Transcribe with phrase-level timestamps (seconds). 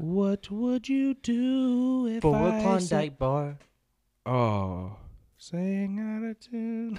[0.00, 3.58] What would you do if For I a Klondike bar.
[4.24, 4.96] Oh,
[5.36, 6.98] sing out of tune.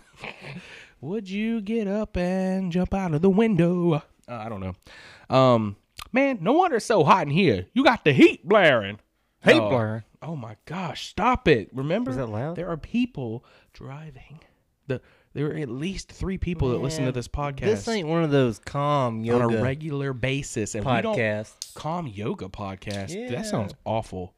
[1.01, 3.93] Would you get up and jump out of the window?
[3.93, 5.35] Uh, I don't know.
[5.35, 5.77] Um,
[6.11, 7.65] man, no wonder it's so hot in here.
[7.73, 8.99] You got the heat blaring.
[9.43, 10.03] Heat Oh, blaring?
[10.21, 11.07] Oh my gosh!
[11.09, 11.69] Stop it.
[11.73, 12.55] Remember, that loud?
[12.55, 13.43] there are people
[13.73, 14.41] driving.
[14.85, 15.01] The
[15.33, 18.31] there are at least three people that listen to this podcast This ain't one of
[18.31, 23.15] those calm on a regular basis, and don't calm yoga podcast.
[23.15, 23.29] Yeah.
[23.31, 24.33] That sounds awful.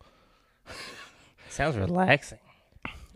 [1.50, 2.40] Sounds relaxing.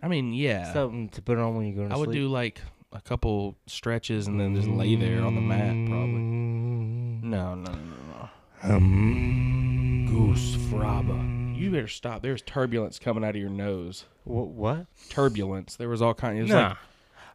[0.03, 0.71] I mean, yeah.
[0.71, 1.87] Something to put on when you go.
[1.91, 5.69] I would do like a couple stretches and then just lay there on the mat,
[5.87, 6.19] probably.
[6.19, 7.29] Mm-hmm.
[7.29, 8.29] No, no, no, no,
[8.69, 8.75] no.
[8.75, 10.07] Mm-hmm.
[10.07, 11.57] Goose fraba.
[11.57, 12.21] You better stop.
[12.21, 14.05] There's turbulence coming out of your nose.
[14.23, 14.49] What?
[14.49, 14.85] what?
[15.09, 15.75] Turbulence.
[15.75, 16.41] There was all kinds.
[16.43, 16.67] Was Nah.
[16.69, 16.77] like,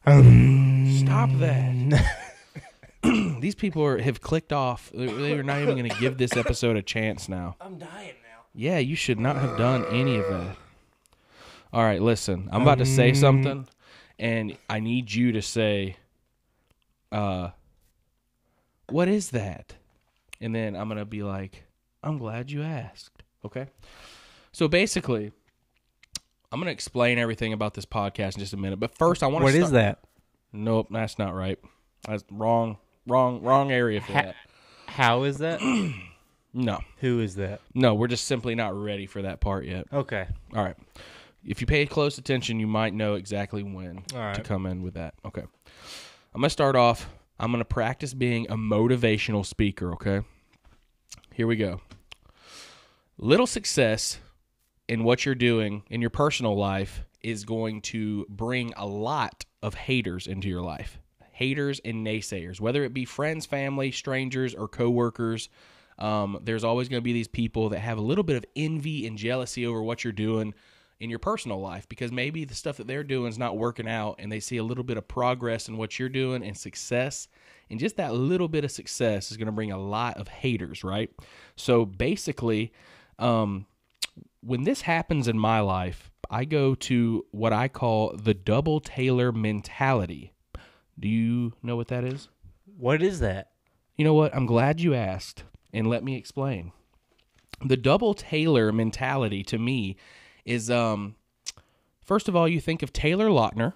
[0.04, 2.04] stop that.
[3.40, 4.90] These people are, have clicked off.
[4.94, 7.56] They- They are not even going to give this episode a chance now.
[7.60, 8.42] I'm dying now.
[8.54, 10.56] Yeah, you should not have done any of that.
[11.72, 12.48] All right, listen.
[12.52, 13.66] I'm about to say something,
[14.18, 15.96] and I need you to say,
[17.10, 17.50] uh,
[18.90, 19.74] what is that?
[20.40, 21.64] And then I'm gonna be like,
[22.02, 23.22] I'm glad you asked.
[23.44, 23.66] Okay.
[24.52, 25.32] So basically,
[26.52, 28.78] I'm gonna explain everything about this podcast in just a minute.
[28.78, 29.44] But first, I want to.
[29.44, 30.00] What is that?
[30.52, 31.58] Nope, that's not right.
[32.06, 32.76] That's wrong.
[33.06, 33.42] Wrong.
[33.42, 34.36] Wrong area for Ha- that.
[34.86, 35.60] How is that?
[36.54, 37.60] No, Who is that?
[37.74, 39.86] no, we're just simply not ready for that part yet.
[39.90, 40.26] Okay.
[40.54, 40.76] All right.
[41.44, 44.34] If you pay close attention, you might know exactly when right.
[44.34, 45.14] to come in with that.
[45.24, 45.40] Okay.
[45.40, 47.08] I'm going to start off.
[47.40, 50.20] I'm going to practice being a motivational speaker, okay?
[51.32, 51.80] Here we go.
[53.16, 54.18] Little success
[54.92, 59.72] in what you're doing in your personal life is going to bring a lot of
[59.72, 60.98] haters into your life.
[61.30, 65.48] Haters and naysayers, whether it be friends, family, strangers, or coworkers.
[65.98, 69.06] Um, there's always going to be these people that have a little bit of envy
[69.06, 70.52] and jealousy over what you're doing
[71.00, 74.16] in your personal life because maybe the stuff that they're doing is not working out
[74.18, 77.28] and they see a little bit of progress in what you're doing and success.
[77.70, 80.84] And just that little bit of success is going to bring a lot of haters,
[80.84, 81.08] right?
[81.56, 82.74] So basically,
[83.18, 83.64] um,
[84.40, 89.32] when this happens in my life, I go to what I call the double Taylor
[89.32, 90.32] mentality.
[90.98, 92.28] Do you know what that is?
[92.76, 93.50] What is that?
[93.96, 94.34] You know what?
[94.34, 96.72] I'm glad you asked, and let me explain.
[97.64, 99.96] The double Taylor mentality to me
[100.44, 101.14] is um
[102.04, 103.74] first of all, you think of Taylor Lautner,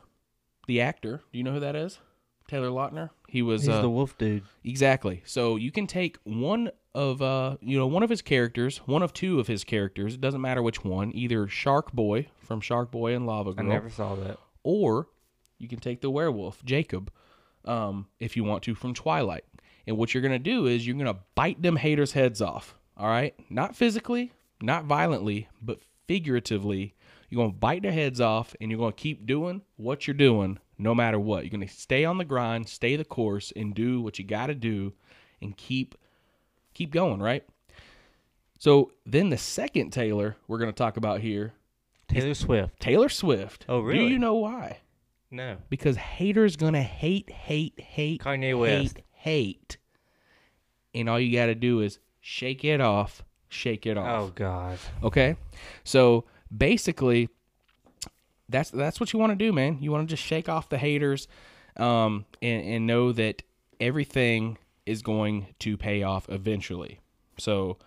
[0.67, 1.23] the actor.
[1.33, 2.01] Do you know who that is?
[2.49, 3.11] Taylor Lautner?
[3.29, 4.45] He was He's uh, the wolf dude.
[4.65, 5.23] Exactly.
[5.25, 9.13] So you can take one of uh you know one of his characters, one of
[9.13, 10.15] two of his characters.
[10.15, 11.13] It doesn't matter which one.
[11.15, 13.67] Either Shark Boy from Shark Boy and Lava Girl.
[13.67, 14.39] I never saw that.
[14.65, 15.09] or
[15.59, 17.11] you can take the werewolf Jacob,
[17.65, 19.45] um, if you want to from Twilight.
[19.87, 22.75] And what you're gonna do is you're gonna bite them haters' heads off.
[22.97, 26.95] All right, not physically, not violently, but figuratively.
[27.29, 30.95] You're gonna bite their heads off, and you're gonna keep doing what you're doing, no
[30.95, 31.45] matter what.
[31.45, 34.55] You're gonna stay on the grind, stay the course, and do what you got to
[34.55, 34.93] do,
[35.43, 35.95] and keep
[36.77, 37.21] keep going.
[37.21, 37.45] Right.
[38.59, 41.55] So then the second Taylor we're gonna talk about here,
[42.09, 42.79] Taylor Swift.
[42.81, 43.65] Taylor Swift.
[43.69, 44.01] Oh, really?
[44.01, 44.79] Do you know why?
[45.29, 45.57] No.
[45.69, 48.97] because haters gonna hate, hate, hate, Kanye West.
[48.97, 49.77] hate, hate,
[50.95, 54.23] and all you got to do is shake it off, shake it off.
[54.23, 54.33] Oh.
[54.35, 54.79] God.
[55.03, 55.37] Okay,
[55.83, 56.25] so
[56.57, 57.29] basically,
[58.49, 59.79] that's that's what you want to do, man.
[59.81, 61.27] You want to just shake off the haters,
[61.77, 63.43] um, and and know that
[63.81, 67.01] everything is going to pay off eventually.
[67.39, 67.79] So,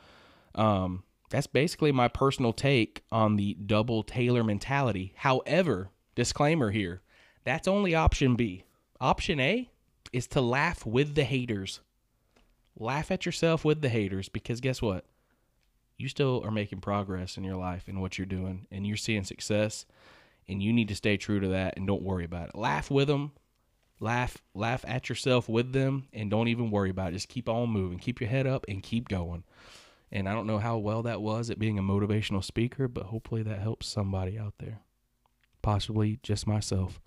[0.56, 5.14] um, that's basically my personal take on the double Taylor mentality.
[5.16, 7.02] However, disclaimer here
[7.44, 8.64] that's only option B.
[9.00, 9.70] Option A
[10.12, 11.80] is to laugh with the haters.
[12.78, 15.06] Laugh at yourself with the haters because guess what?
[15.98, 19.24] You still are making progress in your life and what you're doing, and you're seeing
[19.24, 19.86] success,
[20.48, 22.56] and you need to stay true to that and don't worry about it.
[22.56, 23.32] Laugh with them,
[24.00, 27.14] laugh, laugh at yourself with them, and don't even worry about it.
[27.14, 29.44] Just keep on moving, keep your head up, and keep going.
[30.12, 33.44] And I don't know how well that was at being a motivational speaker, but hopefully
[33.44, 34.80] that helps somebody out there.
[35.62, 37.00] Possibly just myself.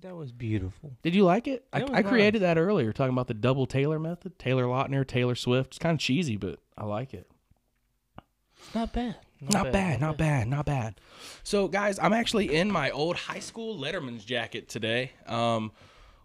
[0.00, 0.96] That was beautiful.
[1.02, 1.64] Did you like it?
[1.72, 4.38] I, It was I created that earlier, talking about the double Taylor method.
[4.38, 5.70] Taylor Lautner, Taylor Swift.
[5.70, 7.30] It's kind of cheesy, but I like it.
[8.58, 9.16] It's not bad.
[9.50, 11.00] Not, bad, not bad, not bad.
[11.42, 15.12] So, guys, I'm actually in my old high school Letterman's jacket today.
[15.26, 15.72] Um,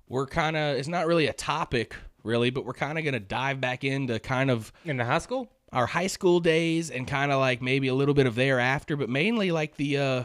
[0.08, 3.20] we're kind of, it's not really a topic, really, but we're kind of going to
[3.20, 5.50] dive back into kind of In the high school?
[5.74, 9.10] our high school days and kind of like maybe a little bit of thereafter, but
[9.10, 10.24] mainly like the, uh,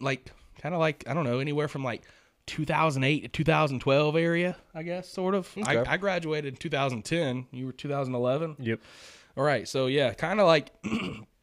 [0.00, 0.30] like,
[0.62, 2.02] kind of like, I don't know, anywhere from like
[2.46, 5.52] 2008 to 2012 area, I guess, sort of.
[5.58, 5.78] Okay.
[5.78, 7.46] I, I graduated in 2010.
[7.50, 8.56] You were 2011.
[8.60, 8.80] Yep.
[9.36, 10.70] All right, so yeah, kind of like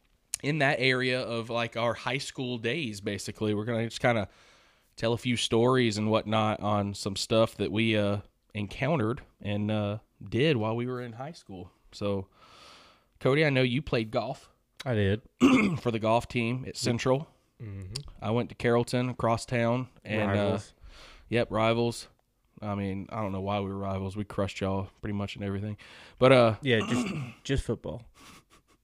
[0.42, 3.00] in that area of like our high school days.
[3.00, 4.28] Basically, we're gonna just kind of
[4.96, 8.18] tell a few stories and whatnot on some stuff that we uh,
[8.54, 9.98] encountered and uh,
[10.28, 11.70] did while we were in high school.
[11.92, 12.26] So,
[13.20, 14.50] Cody, I know you played golf
[14.84, 15.22] I did.
[15.80, 17.28] for the golf team at Central.
[17.62, 17.94] Mm-hmm.
[18.20, 20.58] I went to Carrollton across town, and uh,
[21.32, 22.08] Yep, rivals.
[22.60, 24.16] I mean, I don't know why we were rivals.
[24.16, 25.78] We crushed y'all pretty much in everything.
[26.18, 27.06] But uh yeah, just
[27.42, 28.02] just football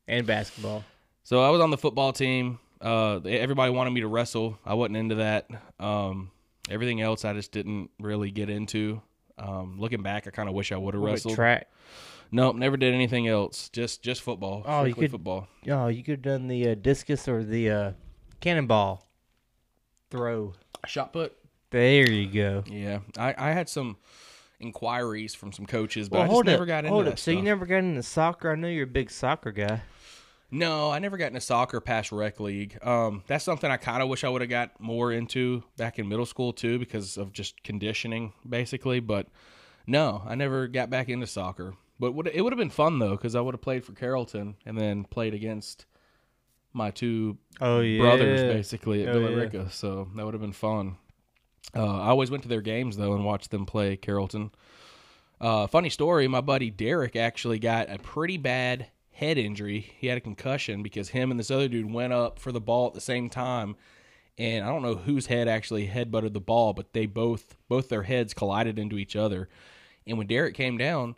[0.08, 0.82] and basketball.
[1.28, 2.58] So I was on the football team.
[2.80, 4.58] Uh everybody wanted me to wrestle.
[4.64, 5.46] I wasn't into that.
[5.78, 6.30] Um
[6.70, 9.02] everything else I just didn't really get into.
[9.36, 11.34] Um looking back, I kind of wish I would have wrestled.
[11.34, 11.68] track.
[12.32, 13.68] nope, never did anything else.
[13.68, 14.62] Just just football.
[14.64, 15.48] Oh, you could- football.
[15.68, 17.92] Oh, you could have done the uh, discus or the uh,
[18.40, 19.06] cannonball
[20.10, 20.54] throw.
[20.86, 21.36] Shot put.
[21.70, 22.64] There you go.
[22.70, 23.00] Yeah.
[23.18, 23.98] I I had some
[24.60, 26.68] inquiries from some coaches, but well, I just never up.
[26.68, 27.18] got into hold that up.
[27.18, 28.50] So you never got into soccer?
[28.50, 29.82] I know you're a big soccer guy.
[30.50, 32.78] No, I never got into soccer past rec league.
[32.84, 36.08] Um, that's something I kind of wish I would have got more into back in
[36.08, 39.00] middle school too, because of just conditioning, basically.
[39.00, 39.26] But
[39.86, 41.74] no, I never got back into soccer.
[42.00, 44.78] But it would have been fun though, because I would have played for Carrollton and
[44.78, 45.84] then played against
[46.72, 49.36] my two Oh yeah, brothers basically at Oh, Villa yeah.
[49.36, 49.70] Rica.
[49.70, 50.96] So that would have been fun.
[51.74, 54.50] Uh, I always went to their games though and watched them play Carrollton.
[55.40, 58.86] Uh, funny story, my buddy Derek actually got a pretty bad
[59.18, 59.92] head injury.
[59.98, 62.86] He had a concussion because him and this other dude went up for the ball
[62.86, 63.74] at the same time.
[64.38, 68.04] And I don't know whose head actually headbutted the ball, but they both both their
[68.04, 69.48] heads collided into each other.
[70.06, 71.16] And when Derek came down,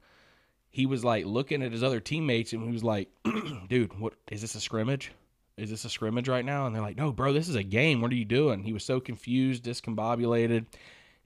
[0.71, 3.11] he was like looking at his other teammates and he was like,
[3.69, 5.13] "Dude, what is this a scrimmage?
[5.59, 8.01] Is this a scrimmage right now?" And they're like, "No, bro, this is a game.
[8.01, 10.65] What are you doing?" He was so confused, discombobulated.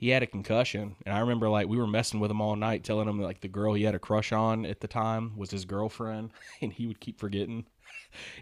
[0.05, 2.85] He had a concussion, and I remember like we were messing with him all night,
[2.85, 5.65] telling him like the girl he had a crush on at the time was his
[5.65, 6.29] girlfriend,
[6.61, 7.65] and he would keep forgetting.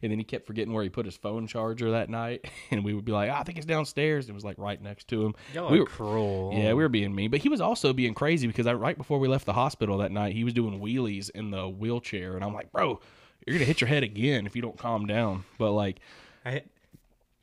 [0.03, 2.95] And then he kept forgetting where he put his phone charger that night, and we
[2.95, 5.35] would be like, "Ah, "I think it's downstairs." It was like right next to him.
[5.55, 6.51] Y'all We were- cruel.
[6.53, 9.21] Yeah, we were being mean, but he was also being crazy because I, right before
[9.21, 12.53] we left the hospital that night, he was doing wheelies in the wheelchair, and I'm
[12.55, 12.99] like, bro,
[13.47, 15.45] you're gonna hit your head again if you don't calm down.
[15.59, 16.01] But like,
[16.45, 16.69] I hit,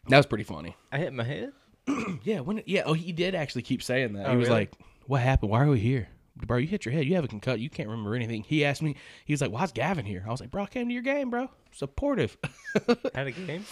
[0.10, 0.76] that was pretty funny.
[0.92, 1.54] I hit my head.
[2.24, 4.28] Yeah, when yeah, oh, he did actually keep saying that.
[4.28, 4.62] Oh, he was really?
[4.62, 4.74] like,
[5.08, 5.52] "What happened?
[5.52, 7.06] Why are we here?" Bro, you hit your head.
[7.06, 7.62] You have a concussion.
[7.62, 8.44] You can't remember anything.
[8.44, 8.96] He asked me.
[9.26, 11.30] He was like, "Why's Gavin here?" I was like, "Bro, I came to your game,
[11.30, 11.50] bro.
[11.72, 12.38] Supportive."
[13.16, 13.66] Had a game.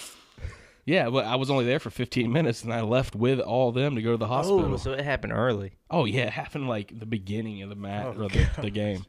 [0.86, 3.96] yeah, but I was only there for 15 minutes, and I left with all them
[3.96, 4.74] to go to the hospital.
[4.74, 5.74] Oh, so it happened early.
[5.90, 9.06] Oh yeah, it happened like the beginning of the match Oh, or the, the game.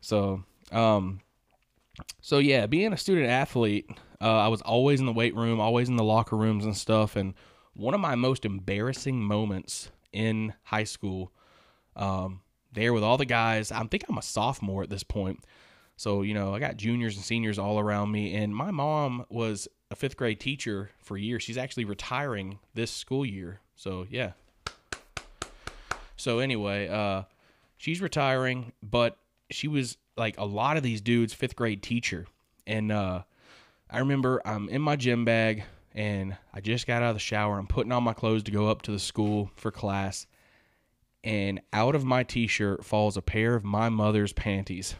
[0.00, 1.20] So, um,
[2.20, 3.88] so yeah, being a student athlete,
[4.20, 7.16] uh, I was always in the weight room, always in the locker rooms and stuff.
[7.16, 7.34] And
[7.76, 11.32] one of my most embarrassing moments in high school,
[11.94, 12.40] um,
[12.72, 13.70] there with all the guys.
[13.70, 15.44] I think I'm a sophomore at this point.
[15.96, 18.34] So, you know, I got juniors and seniors all around me.
[18.34, 21.42] And my mom was a fifth grade teacher for years.
[21.42, 23.60] She's actually retiring this school year.
[23.76, 24.32] So, yeah.
[26.16, 27.22] So, anyway, uh,
[27.76, 29.16] she's retiring, but
[29.50, 32.26] she was like a lot of these dudes' fifth grade teacher.
[32.66, 33.22] And uh,
[33.90, 35.64] I remember I'm in my gym bag
[35.96, 37.58] and I just got out of the shower.
[37.58, 40.26] I'm putting on my clothes to go up to the school for class.
[41.24, 44.94] And out of my t shirt falls a pair of my mother's panties.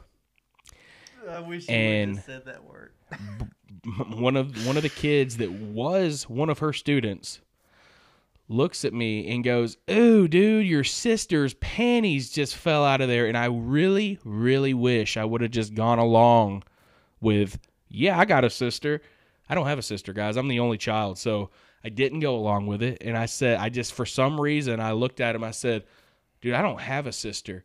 [1.29, 2.93] I wish you And- said that word.
[4.17, 7.41] one of one of the kids that was one of her students
[8.49, 13.27] looks at me and goes, "Ooh, dude, your sister's panties just fell out of there."
[13.27, 16.65] And I really, really wish I would have just gone along
[17.21, 19.01] with, "Yeah, I got a sister."
[19.49, 20.37] I don't have a sister, guys.
[20.37, 21.51] I'm the only child, so
[21.85, 22.99] I didn't go along with it.
[23.01, 25.45] And I said, I just for some reason I looked at him.
[25.45, 25.85] I said,
[26.41, 27.65] "Dude, I don't have a sister."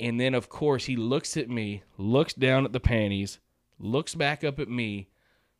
[0.00, 3.40] And then of course he looks at me, looks down at the panties,
[3.80, 5.08] looks back up at me,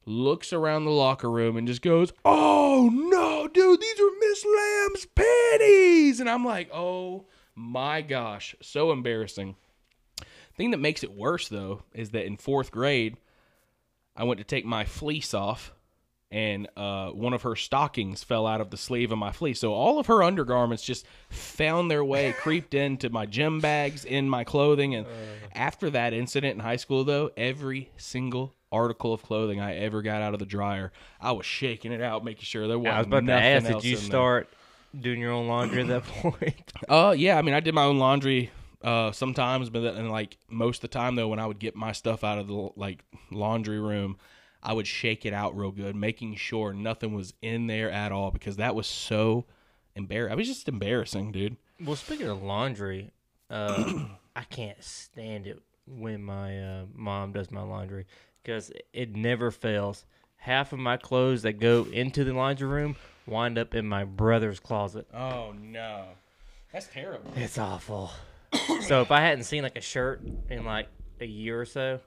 [0.06, 5.06] looks around the locker room and just goes, "Oh no, dude, these are Miss Lamb's
[5.06, 9.56] panties!" And I'm like, "Oh my gosh, so embarrassing."
[10.56, 13.16] Thing that makes it worse though is that in fourth grade,
[14.18, 15.72] I went to take my fleece off,
[16.30, 19.60] and uh, one of her stockings fell out of the sleeve of my fleece.
[19.60, 24.28] So all of her undergarments just found their way, creeped into my gym bags, in
[24.28, 24.96] my clothing.
[24.96, 25.06] And
[25.54, 30.20] after that incident in high school, though, every single article of clothing I ever got
[30.20, 33.06] out of the dryer, I was shaking it out, making sure there wasn't I was
[33.06, 34.04] about to ask, did you in there.
[34.04, 34.48] start
[35.00, 36.72] doing your own laundry at that point?
[36.88, 37.38] Uh, yeah.
[37.38, 38.50] I mean, I did my own laundry
[38.82, 41.92] uh sometimes, but then like most of the time though, when I would get my
[41.92, 44.16] stuff out of the like laundry room,
[44.62, 48.30] I would shake it out real good, making sure nothing was in there at all
[48.30, 49.46] because that was so
[49.94, 50.32] embarrassing.
[50.32, 51.56] I was just embarrassing, dude.
[51.84, 53.10] well, speaking of laundry,
[53.50, 54.04] uh,
[54.36, 58.06] I can't stand it when my uh, mom does my laundry.
[58.42, 60.04] because it never fails.
[60.36, 62.94] Half of my clothes that go into the laundry room
[63.26, 65.06] wind up in my brother's closet.
[65.12, 66.04] Oh no,
[66.72, 67.32] that's terrible.
[67.36, 68.10] It's awful.
[68.82, 70.88] So if I hadn't seen like a shirt in like
[71.20, 72.00] a year or so,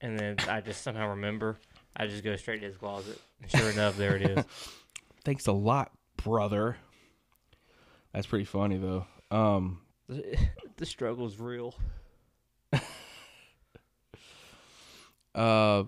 [0.00, 1.58] and then I just somehow remember,
[1.96, 3.20] I just go straight to his closet.
[3.42, 4.44] And sure enough, there it is.
[5.24, 6.76] Thanks a lot, brother.
[8.12, 9.06] That's pretty funny though.
[9.30, 11.74] Um, the struggle's real.
[15.34, 15.84] uh,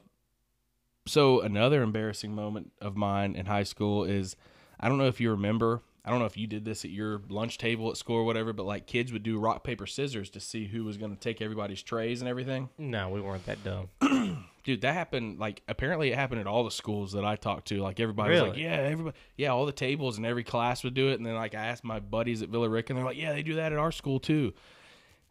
[1.06, 4.36] so another embarrassing moment of mine in high school is
[4.78, 5.82] I don't know if you remember.
[6.04, 8.52] I don't know if you did this at your lunch table at school or whatever,
[8.52, 11.42] but like kids would do rock paper scissors to see who was going to take
[11.42, 12.70] everybody's trays and everything.
[12.78, 13.88] No, we weren't that dumb.
[14.64, 15.38] Dude, that happened.
[15.38, 17.78] Like apparently, it happened at all the schools that I talked to.
[17.80, 21.08] Like everybody was like, "Yeah, everybody, yeah, all the tables and every class would do
[21.08, 23.32] it." And then like I asked my buddies at Villa Rica, and they're like, "Yeah,
[23.32, 24.52] they do that at our school too."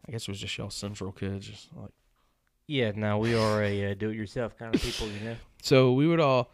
[0.06, 1.92] I guess it was just y'all Central kids, just like
[2.66, 5.36] Yeah, no, we are a uh, do-it-yourself kind of people, you know.
[5.62, 6.50] So we would all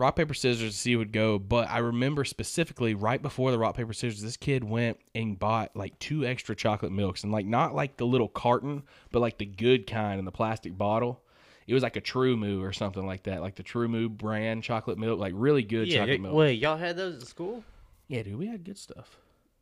[0.00, 1.38] rock paper scissors to see would go.
[1.38, 5.76] But I remember specifically right before the rock paper scissors, this kid went and bought
[5.76, 9.46] like two extra chocolate milks, and like not like the little carton, but like the
[9.46, 11.22] good kind in the plastic bottle.
[11.66, 15.20] It was like a TruMoo or something like that, like the TruMoo brand chocolate milk,
[15.20, 16.34] like really good yeah, chocolate milk.
[16.34, 17.62] wait, y'all had those at school?
[18.08, 19.18] Yeah, dude, we had good stuff.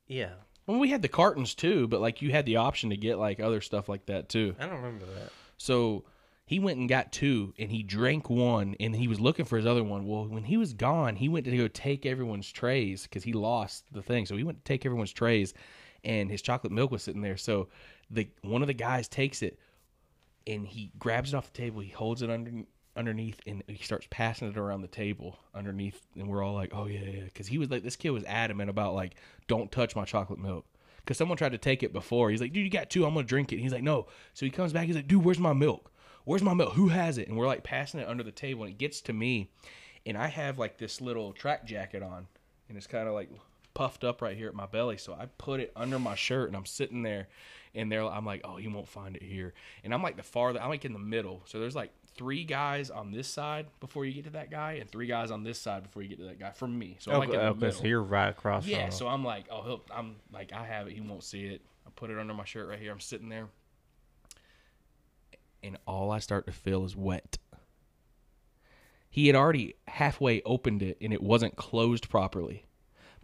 [0.07, 0.31] Yeah,
[0.67, 3.41] Well, we had the cartons too, but like you had the option to get like
[3.41, 4.55] other stuff like that too.
[4.59, 5.33] I don't remember that.
[5.59, 6.05] So
[6.49, 9.67] he went and got two and he drank one and he was looking for his
[9.67, 10.07] other one.
[10.07, 13.85] Well, when he was gone, he went to go take everyone's trays because he lost
[13.93, 14.25] the thing.
[14.25, 15.53] So he went to take everyone's trays
[16.05, 17.37] and his chocolate milk was sitting there.
[17.37, 17.69] So
[18.11, 19.59] the one of the guys takes it
[20.47, 21.83] and he grabs it off the table.
[21.83, 22.51] He holds it under,
[22.97, 26.01] underneath and he starts passing it around the table underneath.
[26.17, 27.25] And we're all like, oh, yeah, yeah.
[27.25, 29.17] Because he was like, this kid was adamant about like,
[29.49, 30.65] don't touch my chocolate milk.
[30.97, 32.31] Because someone tried to take it before.
[32.31, 33.05] He's like, dude, you got two.
[33.05, 33.57] I'm to drink it.
[33.57, 34.07] And he's like, no.
[34.33, 34.87] So he comes back.
[34.87, 35.93] He's like, dude, where's my milk?
[36.29, 36.75] Where's my milk?
[36.75, 37.27] Who has it?
[37.27, 38.65] And we're like passing it under the table.
[38.65, 39.49] And it gets to me.
[40.05, 42.27] And I have like this little track jacket on.
[42.69, 43.31] And it's kind of like
[43.73, 44.99] puffed up right here at my belly.
[44.99, 47.29] So I put it under my shirt and I'm sitting there.
[47.75, 49.55] And they're, I'm like, oh, he won't find it here.
[49.83, 51.41] And I'm like the farther, I'm like in the middle.
[51.47, 54.91] So there's like three guys on this side before you get to that guy, and
[54.91, 56.51] three guys on this side before you get to that guy.
[56.51, 57.81] From me, so I'm like in the okay, middle.
[57.81, 60.95] so you're right across Yeah, so I'm like, oh, he'll, I'm like, I have it.
[60.95, 61.63] He won't see it.
[61.87, 62.91] I put it under my shirt right here.
[62.93, 63.47] I'm sitting there,
[65.63, 67.39] and all I start to feel is wet.
[69.11, 72.67] He had already halfway opened it, and it wasn't closed properly.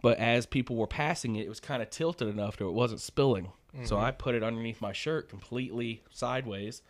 [0.01, 3.01] But as people were passing it, it was kind of tilted enough to it wasn't
[3.01, 3.51] spilling.
[3.83, 4.05] So mm-hmm.
[4.05, 6.81] I put it underneath my shirt completely sideways.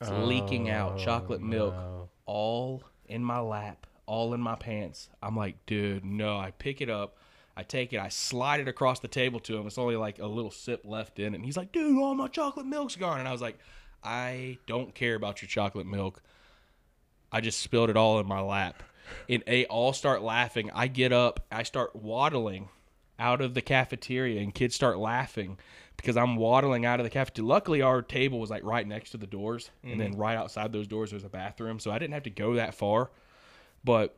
[0.00, 2.08] It's leaking out oh, chocolate milk no.
[2.26, 5.08] all in my lap, all in my pants.
[5.22, 6.36] I'm like, dude, no.
[6.36, 7.16] I pick it up,
[7.56, 9.66] I take it, I slide it across the table to him.
[9.66, 11.36] It's only like a little sip left in it.
[11.36, 13.20] And he's like, dude, all my chocolate milk's gone.
[13.20, 13.58] And I was like,
[14.02, 16.22] I don't care about your chocolate milk.
[17.32, 18.82] I just spilled it all in my lap.
[19.28, 20.70] And they all start laughing.
[20.74, 22.68] I get up, I start waddling
[23.18, 25.58] out of the cafeteria, and kids start laughing
[25.96, 27.48] because I'm waddling out of the cafeteria.
[27.48, 30.18] Luckily, our table was like right next to the doors, and then mm.
[30.18, 33.10] right outside those doors was a bathroom, so I didn't have to go that far.
[33.84, 34.16] But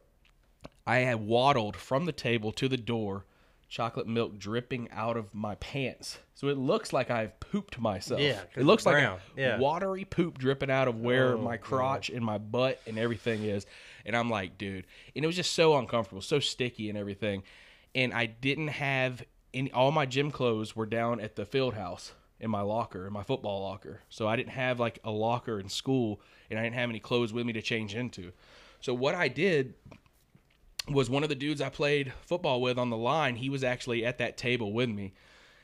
[0.87, 3.25] I had waddled from the table to the door,
[3.69, 6.19] chocolate milk dripping out of my pants.
[6.35, 8.21] So it looks like I've pooped myself.
[8.21, 9.59] Yeah, it looks like a Yeah.
[9.59, 13.67] watery poop dripping out of where Oh, my crotch and my butt and everything is.
[14.07, 14.87] And I'm like, dude.
[15.15, 17.43] And it was just so uncomfortable, so sticky and everything.
[17.95, 19.23] And I didn't have
[19.53, 23.13] any, all my gym clothes were down at the field house in my locker, in
[23.13, 24.01] my football locker.
[24.09, 26.21] So I didn't have like a locker in school
[26.51, 28.33] and I didn't have any clothes with me to change into.
[28.81, 29.75] So what I did
[30.91, 33.37] was one of the dudes I played football with on the line.
[33.37, 35.15] He was actually at that table with me,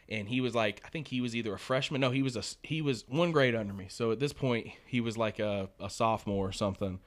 [0.09, 2.01] and he was like, I think he was either a freshman.
[2.01, 3.87] No, he was a he was one grade under me.
[3.89, 7.01] So at this point, he was like a, a sophomore or something.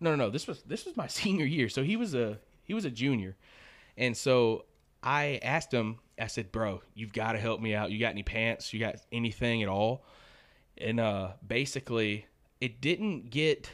[0.00, 0.30] No, no, no.
[0.30, 1.68] This was this was my senior year.
[1.68, 3.36] So he was a he was a junior,
[3.96, 4.64] and so
[5.02, 5.98] I asked him.
[6.18, 7.90] I said, "Bro, you've got to help me out.
[7.90, 8.72] You got any pants?
[8.72, 10.04] You got anything at all?"
[10.78, 12.26] And uh, basically,
[12.60, 13.70] it didn't get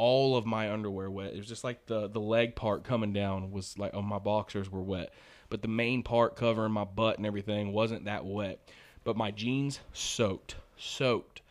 [0.00, 1.34] all of my underwear wet.
[1.34, 4.70] It was just like the the leg part coming down was like oh my boxers
[4.70, 5.12] were wet,
[5.50, 8.66] but the main part covering my butt and everything wasn't that wet.
[9.04, 11.42] But my jeans soaked, soaked.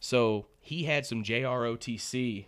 [0.00, 2.44] So he had some JROTC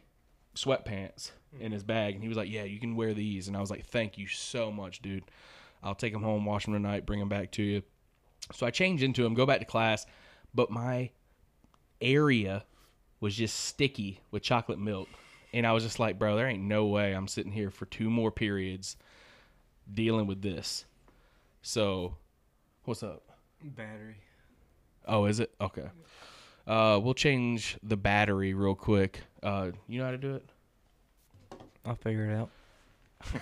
[0.55, 3.61] sweatpants in his bag, and he was like, "Yeah, you can wear these." And I
[3.61, 5.25] was like, "Thank you so much, dude.
[5.83, 7.83] I'll take them home, wash them tonight, bring them back to you."
[8.53, 10.05] So I changed into them, go back to class,
[10.55, 11.13] but my
[12.03, 12.67] area
[13.21, 15.09] was just sticky with chocolate milk.
[15.53, 18.11] And I was just like, bro, there ain't no way I'm sitting here for two
[18.11, 18.97] more periods
[19.93, 20.85] dealing with this.
[21.63, 22.17] So,
[22.85, 23.23] what's up?
[23.63, 24.17] Battery.
[25.07, 25.53] Oh, is it?
[25.61, 25.89] Okay.
[26.67, 29.21] Uh, we'll change the battery real quick.
[29.43, 30.49] Uh, you know how to do it?
[31.85, 32.51] I'll figure it out.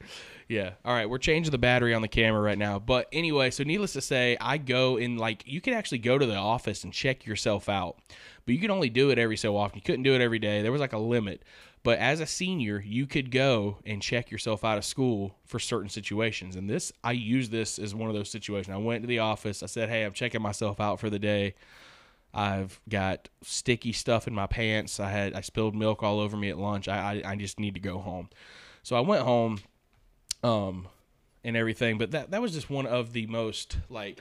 [0.48, 0.70] Yeah.
[0.82, 1.08] All right.
[1.08, 2.78] We're changing the battery on the camera right now.
[2.78, 6.24] But anyway, so needless to say, I go in like you can actually go to
[6.24, 7.98] the office and check yourself out,
[8.46, 9.76] but you can only do it every so often.
[9.76, 10.62] You couldn't do it every day.
[10.62, 11.42] There was like a limit.
[11.82, 15.88] But as a senior, you could go and check yourself out of school for certain
[15.88, 16.56] situations.
[16.56, 18.74] And this, I use this as one of those situations.
[18.74, 19.62] I went to the office.
[19.62, 21.54] I said, "Hey, I'm checking myself out for the day.
[22.34, 24.98] I've got sticky stuff in my pants.
[24.98, 26.88] I had I spilled milk all over me at lunch.
[26.88, 28.30] I I, I just need to go home."
[28.82, 29.60] So I went home
[30.42, 30.88] um,
[31.44, 31.98] and everything.
[31.98, 34.20] But that that was just one of the most like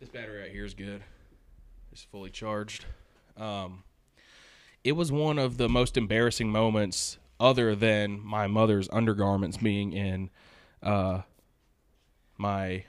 [0.00, 1.02] this battery right here is good.
[1.92, 2.84] It's fully charged.
[3.36, 3.84] Um,
[4.84, 10.30] it was one of the most embarrassing moments, other than my mother's undergarments being in
[10.82, 11.22] uh,
[12.36, 12.84] my,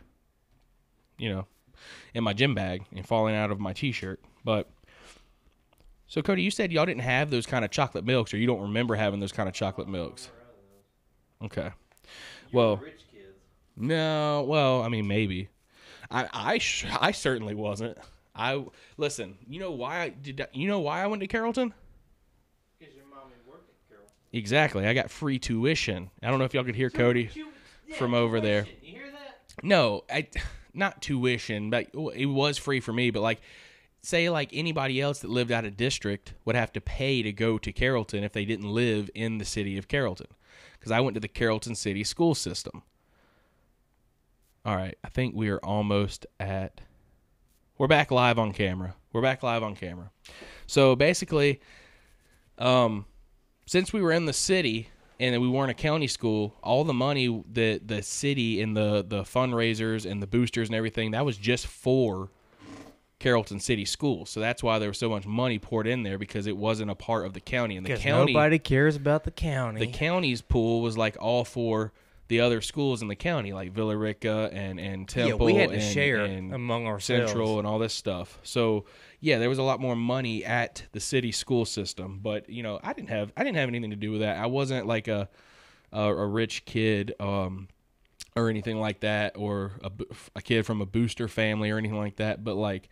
[1.17, 1.47] you know,
[2.13, 4.19] in my gym bag and falling out of my t-shirt.
[4.43, 4.69] But
[6.07, 8.61] so Cody, you said y'all didn't have those kind of chocolate milks, or you don't
[8.61, 10.29] remember having those kind of chocolate milks.
[11.43, 11.71] Okay.
[12.51, 13.37] Well, rich kids.
[13.77, 15.49] no, well, I mean, maybe.
[16.11, 17.97] I I sh- I certainly wasn't.
[18.35, 18.63] I
[18.97, 19.37] listen.
[19.47, 20.45] You know why I did?
[20.53, 21.73] You know why I went to Carrollton?
[22.79, 24.05] Because your mommy worked at Carroll.
[24.31, 24.87] Exactly.
[24.87, 26.09] I got free tuition.
[26.23, 27.29] I don't know if y'all could hear Cody
[27.97, 28.65] from over there.
[28.81, 29.63] You hear that?
[29.63, 30.27] No, I
[30.73, 33.11] not tuition, but it was free for me.
[33.11, 33.41] But like,
[34.01, 37.57] say like anybody else that lived out of district would have to pay to go
[37.57, 40.27] to Carrollton if they didn't live in the city of Carrollton,
[40.79, 42.83] because I went to the Carrollton City school system.
[44.65, 46.81] All right, I think we are almost at.
[47.77, 48.95] We're back live on camera.
[49.13, 50.11] We're back live on camera.
[50.67, 51.61] So basically,
[52.57, 53.05] um,
[53.65, 57.43] since we were in the city and we weren't a county school, all the money
[57.53, 61.67] that the city and the the fundraisers and the boosters and everything that was just
[61.67, 62.29] for
[63.19, 64.29] Carrollton City Schools.
[64.29, 66.95] So that's why there was so much money poured in there because it wasn't a
[66.95, 67.77] part of the county.
[67.77, 69.79] And the county, nobody cares about the county.
[69.79, 71.91] the county's pool was like all for
[72.29, 75.45] the other schools in the county, like Villa Rica and and yeah, Temple.
[75.47, 77.31] we had to and, share and among ourselves.
[77.31, 78.39] Central and all this stuff.
[78.43, 78.85] So
[79.19, 82.79] yeah, there was a lot more money at the city school system, but you know,
[82.83, 84.37] I didn't have I didn't have anything to do with that.
[84.37, 85.27] I wasn't like a
[85.91, 87.67] a, a rich kid um,
[88.35, 89.91] or anything like that, or a,
[90.35, 92.43] a kid from a booster family or anything like that.
[92.43, 92.89] But like,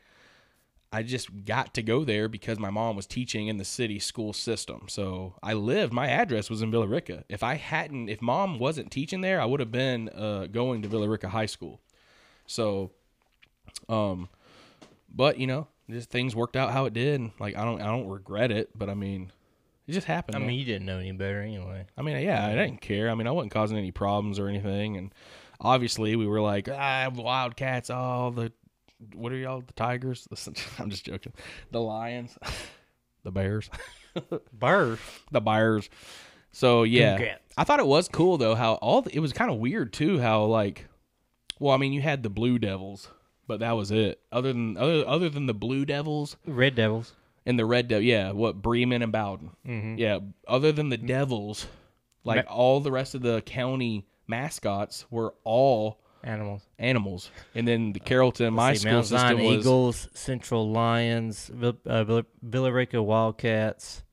[0.91, 4.32] I just got to go there because my mom was teaching in the city school
[4.32, 4.86] system.
[4.88, 5.91] So I lived.
[5.91, 7.26] My address was in Villa Rica.
[7.28, 10.88] If I hadn't, if mom wasn't teaching there, I would have been uh, going to
[10.88, 11.82] Villa Rica High School.
[12.45, 12.91] So,
[13.89, 14.30] um,
[15.13, 17.19] but you know, just things worked out how it did.
[17.19, 18.69] and, Like I don't, I don't regret it.
[18.73, 19.32] But I mean,
[19.88, 20.38] it just happened.
[20.38, 20.47] I man.
[20.47, 21.86] mean, you didn't know any better anyway.
[21.97, 23.10] I mean, yeah, I didn't care.
[23.10, 25.13] I mean, I wasn't causing any problems or anything, and
[25.60, 28.52] obviously we were like, ah, Wildcats, oh, the
[29.13, 29.62] what are y'all?
[29.62, 30.27] The Tigers?
[30.79, 31.33] I'm just joking.
[31.71, 32.38] The Lions,
[33.23, 33.69] the Bears,
[34.53, 34.99] Bird.
[35.31, 35.89] the Bears.
[36.51, 37.41] So yeah, Congrats.
[37.57, 40.19] I thought it was cool though how all the, it was kind of weird too
[40.19, 40.88] how like,
[41.60, 43.10] well, I mean, you had the Blue Devils,
[43.47, 44.19] but that was it.
[44.31, 47.13] Other than other other than the Blue Devils, Red Devils.
[47.45, 49.97] and the Red Devil, yeah, what Bremen and Bowdon, Mm-hmm.
[49.97, 50.19] yeah.
[50.47, 51.67] Other than the Devils,
[52.23, 56.62] like all the rest of the county mascots were all Animals.
[56.78, 61.48] animals, and then the Carrollton, my see, school Mount system Zion was Eagles, Central Lions,
[61.54, 64.04] Vill- uh, Villa, Villa Rica Wildcats.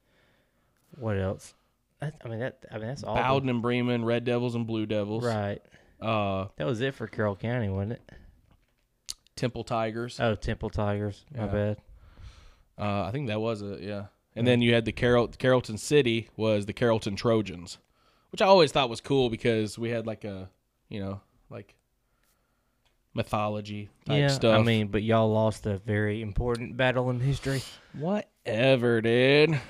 [0.96, 1.54] What else?
[2.00, 2.64] That, I mean that.
[2.70, 3.16] I mean that's all.
[3.16, 5.60] Bowdon and Bremen, Red Devils and Blue Devils, Right.
[6.00, 8.10] uh, That was it for Carroll County, wasn't it?
[9.36, 10.20] Temple Tigers.
[10.20, 11.24] Oh, Temple Tigers.
[11.34, 11.50] My Yeah.
[11.52, 11.76] bad.
[12.78, 14.06] Uh, I think that was it, yeah.
[14.36, 17.78] And then you had the Carroll Carrollton City was the Carrollton Trojans,
[18.30, 20.50] which I always thought was cool because we had like a,
[20.88, 21.74] you know, like
[23.14, 24.28] mythology type yeah.
[24.28, 24.58] stuff.
[24.58, 27.62] I mean, but y'all lost a very important battle in history.
[27.96, 29.60] Whatever, dude.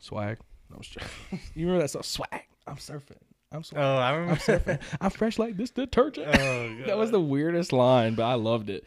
[0.00, 0.38] Swag.
[0.70, 1.08] No, I was joking.
[1.54, 2.02] you remember that song?
[2.02, 2.44] Swag.
[2.66, 3.18] I'm surfing.
[3.52, 3.82] I'm swag.
[3.82, 4.40] Oh, I remember.
[4.40, 4.80] surfing.
[5.00, 6.28] I'm fresh like this detergent.
[6.28, 8.84] oh, that was the weirdest line, but I loved it.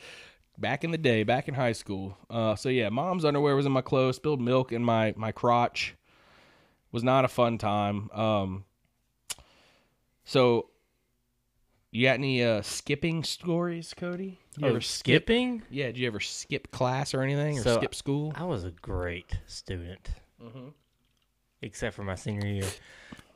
[0.57, 2.17] Back in the day, back in high school.
[2.29, 4.17] Uh, so yeah, mom's underwear was in my clothes.
[4.17, 5.95] Spilled milk in my my crotch.
[6.91, 8.09] Was not a fun time.
[8.11, 8.65] Um.
[10.25, 10.69] So,
[11.93, 14.39] you got any uh, skipping stories, Cody?
[14.57, 15.23] You ever skip?
[15.23, 15.63] skipping?
[15.69, 18.33] Yeah, did you ever skip class or anything, or So, skip school?
[18.35, 20.09] I was a great student,
[20.43, 20.69] Mm-hmm.
[21.61, 22.69] except for my senior year.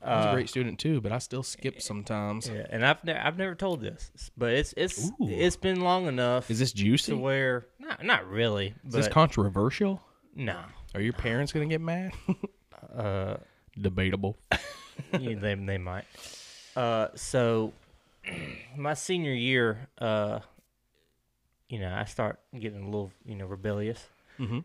[0.02, 2.48] I was a Uh, great student too, but I still skip sometimes.
[2.48, 5.28] Yeah, and I've ne- I've never told this, but it's it's Ooh.
[5.30, 7.14] it's been long enough Is this juicy?
[7.14, 10.02] to Is where not not really, but this controversial?
[10.36, 10.60] no,
[10.94, 12.14] Are your parents gonna get mad?
[12.96, 13.38] uh,
[13.80, 14.38] Debatable.
[15.20, 16.06] you, they they might.
[16.76, 17.74] Uh, so
[18.78, 20.40] my senior year, uh,
[21.70, 24.06] you know, I start getting a little, you know, rebellious.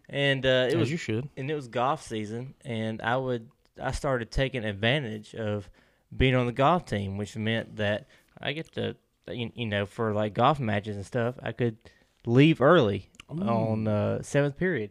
[0.09, 1.29] and uh, it As was you should.
[1.37, 3.49] and it was golf season, and I would
[3.83, 5.71] I started taking advantage of
[6.15, 8.07] being on the golf team, which meant that
[8.39, 8.97] I get to
[9.29, 11.79] you, you know for like golf matches and stuff, I could
[12.27, 14.91] leave early on uh, seventh period,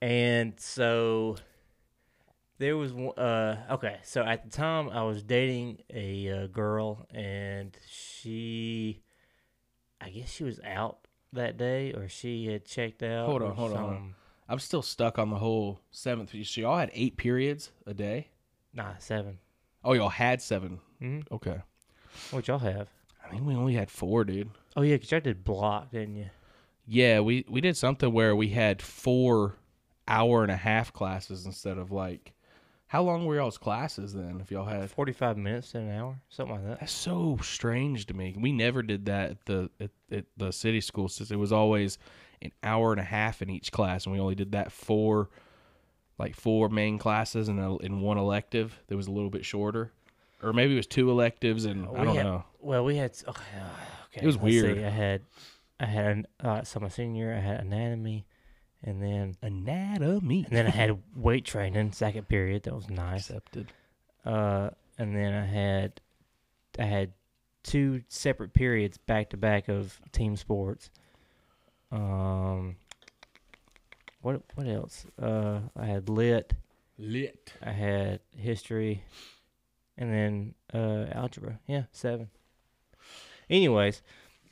[0.00, 1.36] and so
[2.58, 7.06] there was one- uh okay so at the time I was dating a uh, girl
[7.12, 9.02] and she
[10.00, 13.72] I guess she was out that day or she had checked out Hold on, hold
[13.72, 14.14] on.
[14.48, 16.30] I'm still stuck on the whole seventh.
[16.30, 18.28] So y'all had eight periods a day.
[18.74, 19.38] Nah, seven.
[19.84, 21.24] Oh, y'all had 7 Mhm.
[21.32, 21.62] Okay.
[22.32, 22.88] What y'all have?
[23.24, 24.50] I think we only had four, dude.
[24.76, 26.30] Oh yeah, 'cause y'all did block, didn't you?
[26.86, 29.56] Yeah, we we did something where we had four
[30.06, 32.34] hour and a half classes instead of like.
[32.92, 34.38] How long were y'all's classes then?
[34.42, 36.80] If y'all had Forty-five minutes to an hour, something like that.
[36.80, 38.36] That's so strange to me.
[38.38, 41.96] We never did that at the at, at the city school since It was always
[42.42, 45.30] an hour and a half in each class, and we only did that four,
[46.18, 49.90] like four main classes and a, in one elective that was a little bit shorter,
[50.42, 52.44] or maybe it was two electives and I don't had- know.
[52.60, 53.12] Well, we had.
[53.26, 53.68] Okay, uh,
[54.08, 54.62] okay It was let's see.
[54.64, 54.84] weird.
[54.84, 55.22] I had,
[55.80, 58.26] I had, uh, so my senior, year, I had anatomy,
[58.84, 60.44] and then Anatomy.
[60.48, 62.64] and then I had weight training second period.
[62.64, 63.30] That was nice.
[63.30, 63.72] accepted.
[64.24, 66.00] Uh, and then I had,
[66.78, 67.12] I had
[67.62, 70.90] two separate periods back to back of team sports.
[71.90, 72.76] Um,
[74.22, 75.04] what what else?
[75.20, 76.54] Uh, I had lit.
[76.98, 77.52] Lit.
[77.62, 79.04] I had history,
[79.98, 81.58] and then uh, algebra.
[81.66, 82.30] Yeah, seven.
[83.50, 84.02] Anyways,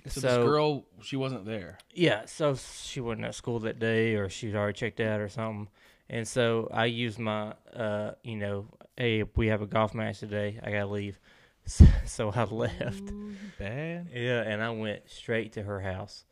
[0.09, 1.79] So, so, this girl, she wasn't there.
[1.95, 5.69] yeah, so she wasn't at school that day, or she'd already checked out or something.
[6.09, 10.59] And so I used my, uh, you know, hey, we have a golf match today.
[10.63, 11.19] I gotta leave.
[11.67, 13.13] So, so I left.
[13.59, 14.09] Bad.
[14.13, 16.25] Yeah, and I went straight to her house.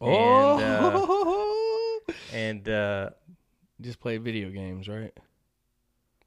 [0.00, 2.00] Oh.
[2.32, 3.10] And uh,
[3.80, 5.12] just play video games, right?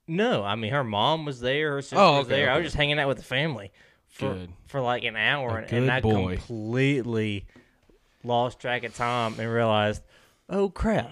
[0.08, 2.52] no, I mean her mom was there, her sister Oh, was okay, there.
[2.52, 3.72] I was just hanging out with the family
[4.12, 4.50] for Good.
[4.68, 6.36] for like an hour, and, and I boy.
[6.38, 7.46] completely
[8.24, 10.04] lost track of time and realized,
[10.50, 11.10] oh crap,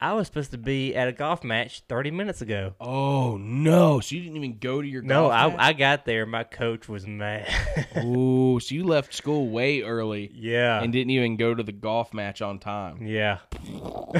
[0.00, 2.74] I was supposed to be at a golf match thirty minutes ago.
[2.80, 4.00] Oh no!
[4.00, 5.68] So you didn't even go to your No, golf I?
[5.68, 6.26] I got there.
[6.26, 7.48] My coach was mad.
[7.98, 12.12] Ooh, so you left school way early yeah, and didn't even go to the golf
[12.14, 13.06] match on time.
[13.06, 13.38] yeah.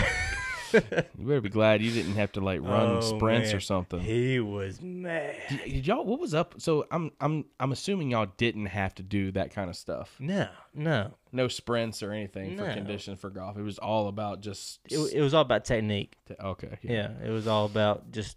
[1.18, 4.00] You better be glad you didn't have to like run Oh, sprints or something.
[4.00, 5.36] He was mad.
[5.48, 6.04] Did, did y'all?
[6.04, 6.54] What was up?
[6.58, 10.16] So I'm I'm I'm assuming y'all didn't have to do that kind of stuff.
[10.18, 11.12] No, no.
[11.32, 12.74] No sprints or anything for No.
[12.74, 13.56] conditions for golf.
[13.56, 14.80] It was all about just.
[14.90, 16.16] It, it was all about technique.
[16.40, 16.78] okay.
[16.82, 18.36] Yeah, it was all about just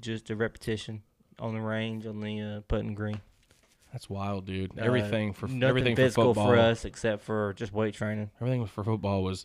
[0.00, 1.02] just a repetition
[1.38, 3.20] on the range on the uh, putting green.
[3.92, 4.78] That's wild, dude.
[4.78, 6.46] Uh, Everything for nothing everything for physical football.
[6.48, 8.30] for us except for just weight training.
[8.40, 9.44] Everything for football was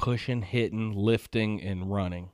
[0.00, 2.30] pushing, hitting, lifting, and running.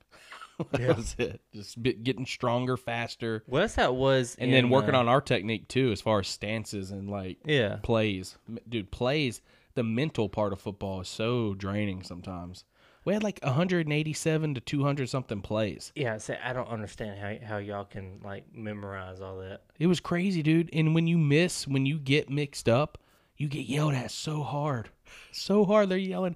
[0.71, 0.93] that Yeah.
[0.93, 1.41] was it.
[1.53, 4.35] Just getting stronger, faster, Well, that's how it was.
[4.39, 7.77] and then working uh, on our technique too, as far as stances and like Yeah,
[7.83, 8.37] plays.
[8.67, 9.41] Dude, plays.
[9.75, 12.63] The mental part of football is so draining sometimes.
[13.05, 15.91] We had like 187 to 200 something plays.
[15.95, 16.17] yeah.
[16.17, 19.61] See, I don't understand how how y'all can like memorize all that.
[19.79, 20.69] It was crazy, dude.
[20.73, 22.97] And when you miss, when you get mixed up,
[23.37, 24.89] you get yelled at so hard.
[25.31, 25.89] So hard.
[25.89, 26.35] They're yelling,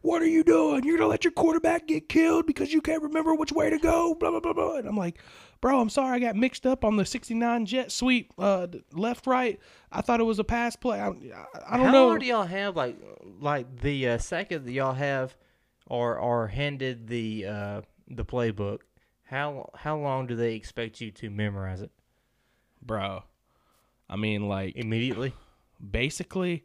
[0.00, 0.84] What are you doing?
[0.84, 3.78] You're going to let your quarterback get killed because you can't remember which way to
[3.78, 4.14] go.
[4.14, 4.76] Blah, blah, blah, blah.
[4.76, 5.18] And I'm like,
[5.60, 6.16] Bro, I'm sorry.
[6.16, 9.60] I got mixed up on the 69 jet sweep, uh, left, right.
[9.92, 11.00] I thought it was a pass play.
[11.00, 11.46] I, I don't know.
[11.70, 12.08] how know.
[12.08, 12.96] long do y'all have like
[13.40, 15.36] like the uh, second that y'all have
[15.86, 18.80] or are handed the uh, the playbook?
[19.24, 21.92] How how long do they expect you to memorize it?
[22.84, 23.22] Bro,
[24.10, 25.32] I mean, like, Immediately.
[25.90, 26.64] basically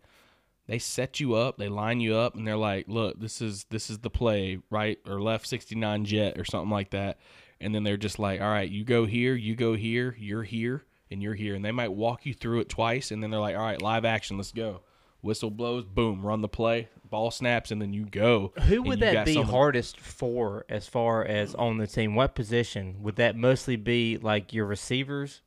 [0.67, 3.89] they set you up they line you up and they're like look this is this
[3.89, 4.99] is the play right?
[5.07, 7.17] Or left 69 jet or something like that.
[7.59, 10.83] And then they're just like all right you go here you go here you're here
[11.09, 11.55] and you're here.
[11.55, 14.05] And they might walk you through it twice and then they're like all right live
[14.05, 14.81] action let's go.
[15.21, 18.53] Whistle blows boom run the play ball snaps and then you go.
[18.67, 22.15] Who would that be someone- hardest for as far as on the team?
[22.15, 22.97] What position?
[23.01, 24.17] Would that mostly be?
[24.17, 25.41] Like your receivers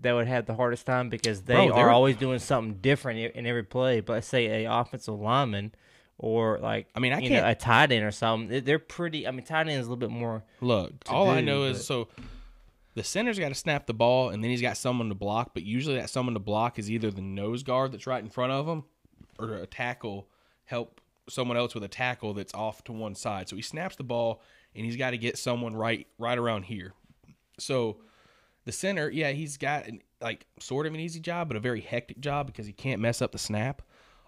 [0.00, 3.46] that would have the hardest time because they Bro, are always doing something different in
[3.46, 4.00] every play.
[4.00, 5.74] But let's say a offensive lineman
[6.18, 8.48] or like I mean, I you can't- a tight end or something.
[8.48, 9.26] they- They're pretty.
[9.26, 10.44] I mean, tight end is a little bit more.
[10.60, 12.08] Look, all I know but- is so
[12.94, 15.50] the center's got to snap the ball, and then he's got someone to block.
[15.54, 18.52] But usually, that someone to block is either the nose guard that's right in front
[18.52, 18.84] of him,
[19.38, 20.28] or a tackle
[20.66, 23.48] help someone else with a tackle that's off to one side.
[23.48, 24.42] So he snaps the ball,
[24.76, 26.92] and he's got to get someone right right around here.
[27.58, 27.96] So
[28.64, 29.86] the center, yeah, he's got
[30.20, 33.20] like sort of an easy job, but a very hectic job because he can't mess
[33.20, 33.82] up the snap.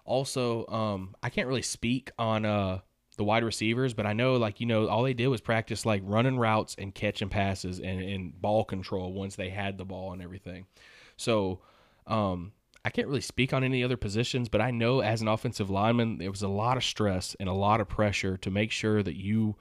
[0.05, 2.79] Also, um, I can't really speak on uh
[3.17, 6.01] the wide receivers, but I know like you know all they did was practice like
[6.05, 10.21] running routes and catching passes and, and ball control once they had the ball and
[10.21, 10.67] everything.
[11.17, 11.61] So
[12.05, 12.53] um,
[12.85, 16.19] I can't really speak on any other positions, but I know as an offensive lineman,
[16.19, 19.17] there was a lot of stress and a lot of pressure to make sure that
[19.17, 19.55] you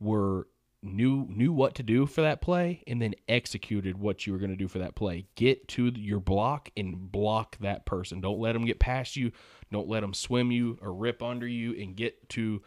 [0.00, 0.46] were
[0.84, 4.50] knew knew what to do for that play and then executed what you were going
[4.50, 5.26] to do for that play.
[5.34, 8.20] Get to your block and block that person.
[8.20, 9.32] Don't let them get past you.
[9.72, 12.62] Don't let them swim you or rip under you and get to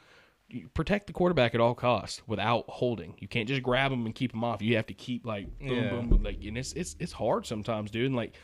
[0.74, 3.16] protect the quarterback at all costs without holding.
[3.20, 4.62] You can't just grab them and keep them off.
[4.62, 5.90] You have to keep like boom Yeah.
[5.90, 8.06] boom, boom like and it's it's it's hard sometimes, dude.
[8.08, 8.36] And like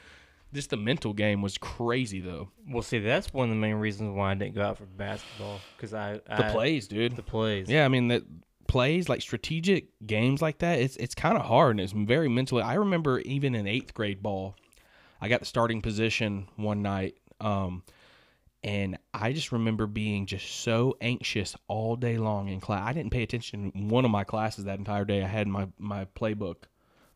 [0.53, 2.49] just the mental game was crazy though.
[2.69, 5.65] Well, see, that's one of the main reasons why I didn't go out for basketball
[5.75, 7.15] because I, The plays, dude.
[7.15, 7.69] the plays.
[7.69, 8.21] Yeah, I mean that
[8.67, 10.79] plays like strategic games like that.
[10.79, 12.63] It's it's kind of hard and it's very mentally.
[12.63, 14.55] I remember even in eighth grade ball,
[15.21, 17.83] I got the starting position one night, um,
[18.63, 22.87] and I just remember being just so anxious all day long in class.
[22.87, 25.23] I didn't pay attention in one of my classes that entire day.
[25.23, 26.63] I had my my playbook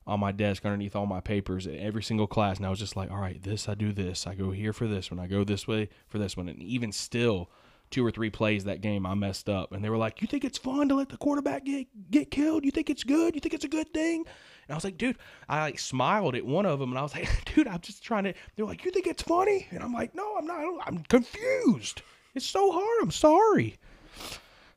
[0.06, 3.12] on my desk underneath all my papers every single class, and I was just like,
[3.12, 4.26] all right, this I do this.
[4.26, 5.20] I go here for this one.
[5.20, 7.50] I go this way for this one, and even still
[7.90, 10.44] two or three plays that game I messed up and they were like, "You think
[10.44, 12.66] it's fun to let the quarterback get get killed?
[12.66, 13.36] You think it's good?
[13.36, 14.26] You think it's a good thing?"
[14.68, 17.14] And I was like, "Dude," I like smiled at one of them and I was
[17.14, 20.14] like, "Dude, I'm just trying to." They're like, "You think it's funny?" And I'm like,
[20.16, 20.88] "No, I'm not.
[20.88, 22.02] I'm confused.
[22.36, 23.02] It's so hard.
[23.02, 23.78] I'm sorry."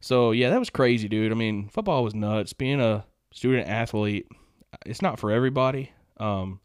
[0.00, 1.32] So yeah, that was crazy, dude.
[1.32, 2.52] I mean, football was nuts.
[2.52, 4.26] Being a student athlete,
[4.86, 5.92] it's not for everybody.
[6.16, 6.60] Um,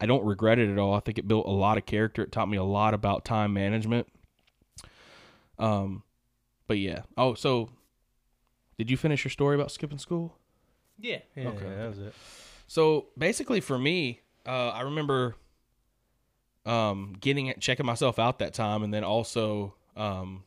[0.00, 0.94] I don't regret it at all.
[0.94, 2.22] I think it built a lot of character.
[2.22, 4.06] It taught me a lot about time management.
[5.58, 6.02] Um,
[6.66, 7.02] but yeah.
[7.16, 7.70] Oh, so
[8.78, 10.38] did you finish your story about skipping school?
[11.00, 11.48] yeah, yeah.
[11.48, 11.68] Okay.
[11.68, 12.14] that was it.
[12.66, 15.36] So basically, for me, uh, I remember
[16.64, 20.44] um, getting it, checking myself out that time, and then also um,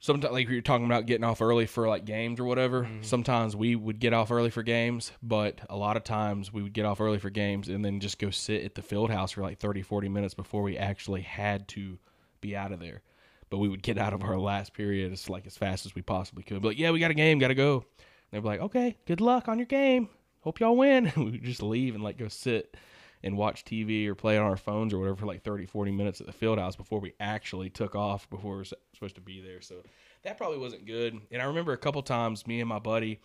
[0.00, 2.88] sometimes like you're talking about getting off early for like games or whatever.
[3.02, 6.72] Sometimes we would get off early for games, but a lot of times we would
[6.72, 9.42] get off early for games and then just go sit at the field house for
[9.42, 11.98] like 30, 40 minutes before we actually had to
[12.40, 13.02] be out of there.
[13.50, 16.02] But we would get out of our last period as like as fast as we
[16.02, 16.60] possibly could.
[16.60, 17.84] Be like, yeah, we got a game, got to go.
[18.30, 20.08] They'd be like, okay, good luck on your game.
[20.40, 21.12] Hope y'all win.
[21.16, 22.76] We would just leave and like go sit
[23.22, 26.20] and watch TV or play on our phones or whatever for like 30, 40 minutes
[26.20, 29.40] at the field house before we actually took off before we were supposed to be
[29.40, 29.60] there.
[29.60, 29.76] So
[30.22, 31.18] that probably wasn't good.
[31.30, 33.20] And I remember a couple times me and my buddy,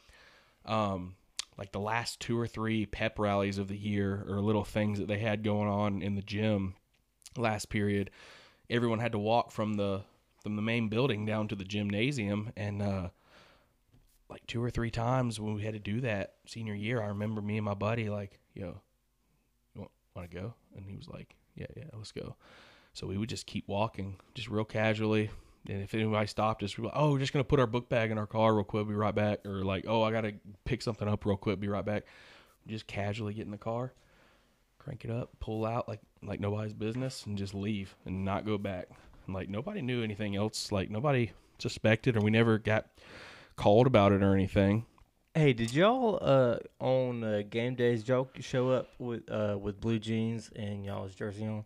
[0.66, 1.16] um,
[1.58, 5.08] like the last two or three pep rallies of the year or little things that
[5.08, 6.76] they had going on in the gym
[7.38, 8.10] last period,
[8.70, 10.02] everyone had to walk from the
[10.44, 13.10] from the main building down to the gymnasium and uh
[14.30, 17.40] like two or three times when we had to do that senior year, I remember
[17.40, 18.82] me and my buddy like, yo,
[19.76, 20.56] you want, to go?
[20.76, 22.36] And he was like, yeah, yeah, let's go.
[22.94, 25.30] So we would just keep walking, just real casually.
[25.70, 27.68] And if anybody stopped us, we were like, oh, we're just going to put our
[27.68, 29.46] book bag in our car real quick, be right back.
[29.46, 30.34] Or like, oh, I got to
[30.66, 32.06] pick something up real quick, be right back.
[32.66, 33.94] Just casually get in the car,
[34.80, 38.58] crank it up, pull out like like nobody's business, and just leave and not go
[38.58, 38.88] back.
[39.26, 40.72] And like nobody knew anything else.
[40.72, 42.88] Like nobody suspected, or we never got
[43.56, 44.86] called about it or anything.
[45.36, 50.00] Hey, did y'all uh, on uh, game days y'all show up with uh, with blue
[50.00, 51.66] jeans and y'all's jersey on?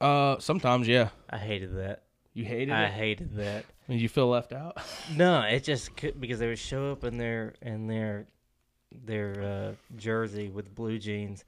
[0.00, 1.08] Uh, sometimes, yeah.
[1.30, 2.02] I hated that.
[2.32, 2.74] You hated it?
[2.74, 2.92] I it.
[2.92, 3.64] hated that.
[3.88, 4.76] Did you feel left out?
[5.16, 8.26] No, it just could, because they would show up in their in their
[9.04, 11.44] their uh, jersey with blue jeans,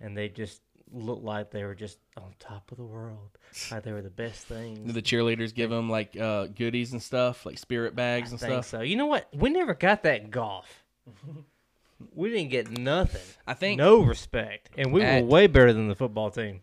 [0.00, 0.60] and they just
[0.92, 3.30] looked like they were just on top of the world,
[3.70, 4.78] like they were the best things.
[4.80, 8.40] Did the cheerleaders give them like uh, goodies and stuff, like spirit I bags and
[8.40, 8.66] think stuff?
[8.66, 8.80] so.
[8.80, 9.28] You know what?
[9.34, 10.84] We never got that golf.
[12.14, 13.20] we didn't get nothing.
[13.46, 16.60] I think no respect, and we At- were way better than the football team.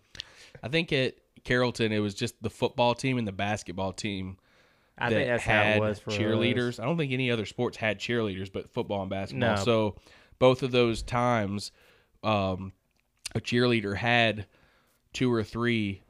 [0.63, 4.37] I think at Carrollton it was just the football team and the basketball team
[4.97, 6.69] I that think that's had how it was for cheerleaders.
[6.69, 6.79] us.
[6.79, 9.55] I don't think any other sports had cheerleaders, but football and basketball.
[9.57, 9.63] No.
[9.63, 9.95] So
[10.39, 11.71] both of those times,
[12.23, 12.73] um,
[13.35, 14.45] a cheerleader had
[15.13, 16.01] two or three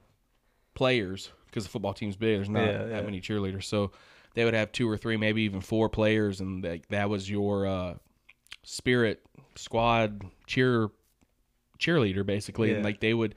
[0.76, 2.38] players because the football team's big.
[2.38, 3.02] There's not Yeah, that yeah.
[3.02, 3.92] many cheerleaders, so
[4.34, 7.66] they would have two or three, maybe even four players, and that that was your
[7.66, 7.94] uh,
[8.64, 9.22] spirit
[9.56, 10.90] squad cheer
[11.80, 13.36] cheerleader basically, and like they would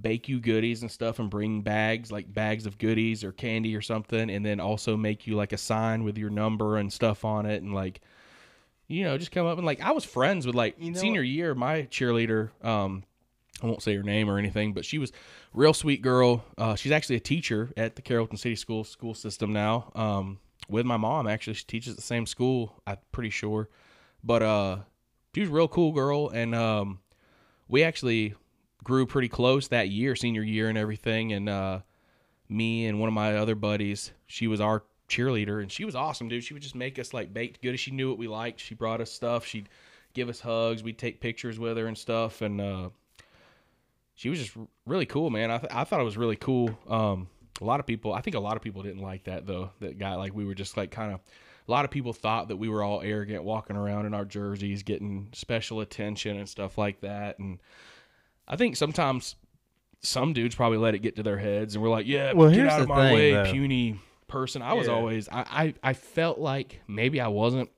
[0.00, 3.80] bake you goodies and stuff and bring bags like bags of goodies or candy or
[3.80, 7.46] something and then also make you like a sign with your number and stuff on
[7.46, 8.00] it and like
[8.88, 11.22] you know just come up and like i was friends with like You know senior
[11.22, 13.04] year my cheerleader um
[13.62, 15.12] i won't say her name or anything but she was
[15.52, 19.52] real sweet girl uh she's actually a teacher at the carrollton city school school system
[19.52, 20.38] now um
[20.68, 23.68] with my mom actually she teaches the same school i'm pretty sure
[24.22, 24.78] but uh
[25.34, 26.98] she was a real cool girl and um
[27.68, 28.34] we actually
[28.84, 31.32] grew pretty close that year, senior year and everything.
[31.32, 31.80] And uh,
[32.48, 36.28] me and one of my other buddies, she was our cheerleader, and she was awesome,
[36.28, 36.44] dude.
[36.44, 37.80] She would just make us like baked goodies.
[37.80, 38.60] She knew what we liked.
[38.60, 39.44] She brought us stuff.
[39.44, 39.68] She'd
[40.12, 40.82] give us hugs.
[40.82, 42.90] We'd take pictures with her and stuff, and uh,
[44.14, 45.50] she was just really cool, man.
[45.50, 46.76] I th- I thought it was really cool.
[46.88, 47.28] Um,
[47.60, 49.70] a lot of people, I think a lot of people didn't like that though.
[49.80, 51.20] That guy, like we were just like kind of.
[51.66, 54.82] A lot of people thought that we were all arrogant, walking around in our jerseys,
[54.82, 57.38] getting special attention and stuff like that.
[57.38, 57.58] And
[58.46, 59.34] I think sometimes
[60.02, 62.58] some dudes probably let it get to their heads and we're like, yeah, Well, get
[62.58, 63.50] here's out of the my thing, way, though.
[63.50, 63.98] puny
[64.28, 64.60] person.
[64.60, 64.92] I was Yeah.
[64.92, 67.70] always, I, I, I felt like maybe I wasn't.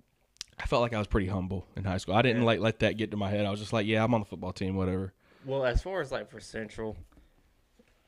[0.59, 2.17] I felt like I was pretty humble in high school.
[2.17, 2.47] I didn't Yeah.
[2.47, 3.47] like let that get to my head.
[3.47, 5.13] I was just like, yeah, I'm on the football team, whatever.
[5.47, 6.97] Well, as far as like for Central,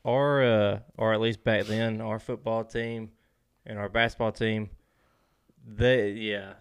[0.05, 3.11] or uh, or at least back then, our football team
[3.64, 4.70] and our basketball team,
[5.66, 6.55] they yeah,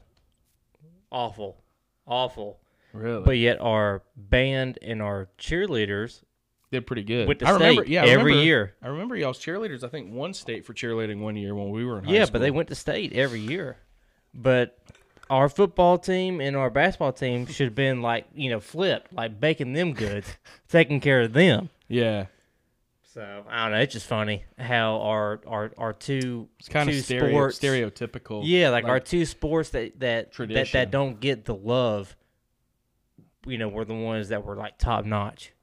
[1.12, 1.58] awful,
[2.06, 2.60] awful.
[2.94, 6.22] Really, But yet our band and our cheerleaders
[6.72, 7.28] did pretty good.
[7.28, 8.76] went to I remember, state yeah, I every remember- year.
[8.82, 9.84] I remember y'all's cheerleaders.
[9.84, 12.34] I think one state for cheerleading one year when we were in high Yeah, school.
[12.34, 13.78] but they went to state every year.
[14.34, 14.78] But
[15.30, 19.40] our football team and our basketball team should have been like you know flipped, like
[19.40, 20.28] baking them goods,
[20.70, 21.70] taking care of them.
[21.88, 22.26] Yeah,
[23.14, 23.80] So I don't know.
[23.80, 28.42] It's just funny how our our our two it's kind of stereo, sports, stereotypical.
[28.44, 32.16] Yeah, like, our two sports that that, that that don't get the love.
[33.46, 35.54] You know, were the ones that were like top notch.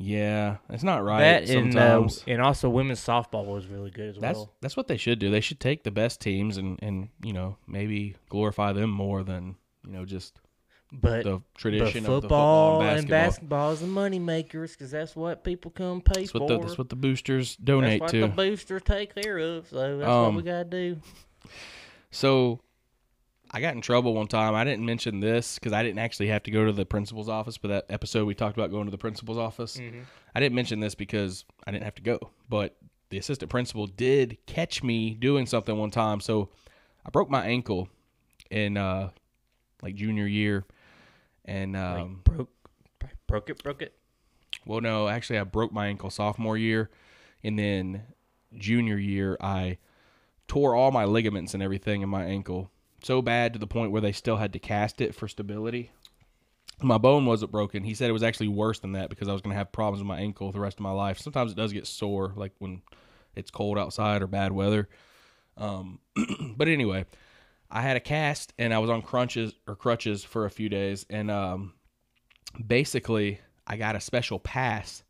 [0.00, 1.44] Yeah, it's not right.
[1.44, 4.52] that and uh, and also women's softball was really good as That's well.
[4.60, 5.28] that's what they should do.
[5.30, 9.56] They should take the best teams and and you know maybe glorify them more than
[9.84, 10.38] you know just
[10.92, 13.28] But the but tradition football, of the football and and basketball.
[13.58, 16.46] basketball is the money makers because that's what people come pay That's for.
[16.46, 18.28] the that's what the boosters donate That's what to.
[18.28, 19.66] the boosters take care of.
[19.68, 20.98] So that's Um, what we gotta do.
[22.12, 22.60] So
[23.50, 24.54] I got in trouble one time.
[24.54, 27.56] I didn't mention this because I didn't actually have to go to the principal's office,
[27.58, 29.78] but that episode we talked about going to the principal's office.
[30.34, 32.76] I didn't mention this because I didn't have to go, but
[33.10, 36.20] the assistant principal did catch me doing something one time.
[36.20, 36.50] So
[37.06, 37.88] I broke my ankle
[38.50, 39.10] in uh
[39.82, 40.64] like junior year,
[41.44, 42.50] and Like, um, broke,
[43.26, 43.94] broke it, broke it.
[44.66, 46.90] well, no, actually I broke my ankle sophomore year,
[47.42, 48.02] and then
[48.56, 49.78] junior year I
[50.48, 52.70] tore all my ligaments and everything in my ankle
[53.02, 55.90] so bad to the point where they still had to cast it for stability.
[56.80, 57.82] My bone wasn't broken.
[57.82, 60.00] He said it was actually worse than that because I was going to have problems
[60.00, 61.18] with my ankle the rest of my life.
[61.18, 62.82] Sometimes it does get sore, like when
[63.34, 64.88] it's cold outside or bad weather.
[65.56, 65.98] Um,
[66.56, 67.06] but anyway,
[67.70, 71.04] I had a cast and I was on crunches or crutches for a few days,
[71.10, 71.74] and um,
[72.64, 75.02] basically I got a special pass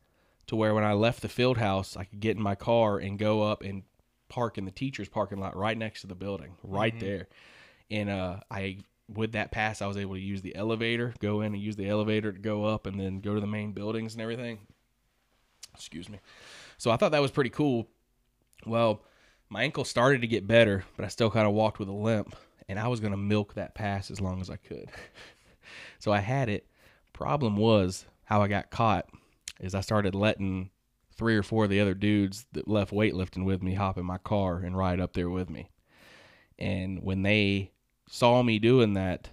[0.47, 3.19] to where when I left the field house, I could get in my car and
[3.19, 3.83] go up and
[4.29, 7.29] park in the teacher's parking lot right next to the building, right there.
[7.91, 8.79] And uh, I,
[9.13, 11.89] with that pass, I was able to use the elevator, go in and use the
[11.89, 14.59] elevator to go up, and then go to the main buildings and everything.
[15.75, 16.21] Excuse me.
[16.77, 17.89] So I thought that was pretty cool.
[18.67, 19.03] Well,
[19.49, 22.37] my ankle started to get better, but I still kind of walked with a limp,
[22.69, 24.91] and I was going to milk that pass as long as I could.
[25.99, 26.67] so I had it.
[27.13, 29.09] Problem was how I got caught
[29.61, 30.71] is I started letting
[31.17, 34.19] three or four of the other dudes that left weightlifting with me hop in my
[34.19, 35.71] car and ride up there with me.
[36.59, 37.73] And when they
[38.11, 39.31] saw me doing that,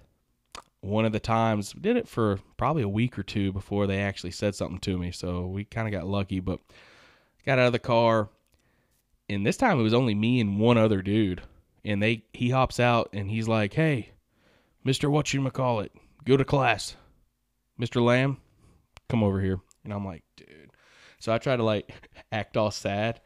[0.82, 4.32] one of the times did it for probably a week or two before they actually
[4.32, 5.12] said something to me.
[5.12, 6.60] So we kind of got lucky, but
[7.46, 8.30] got out of the car,
[9.28, 11.42] and this time it was only me and one other dude.
[11.84, 14.10] And they he hops out and he's like, "Hey,
[14.84, 15.92] Mister, what you call it?
[16.24, 16.96] Go to class,
[17.78, 18.38] Mister Lamb,
[19.10, 20.72] come over here." And I'm like, "Dude."
[21.20, 21.92] So I try to like
[22.32, 23.22] act all sad,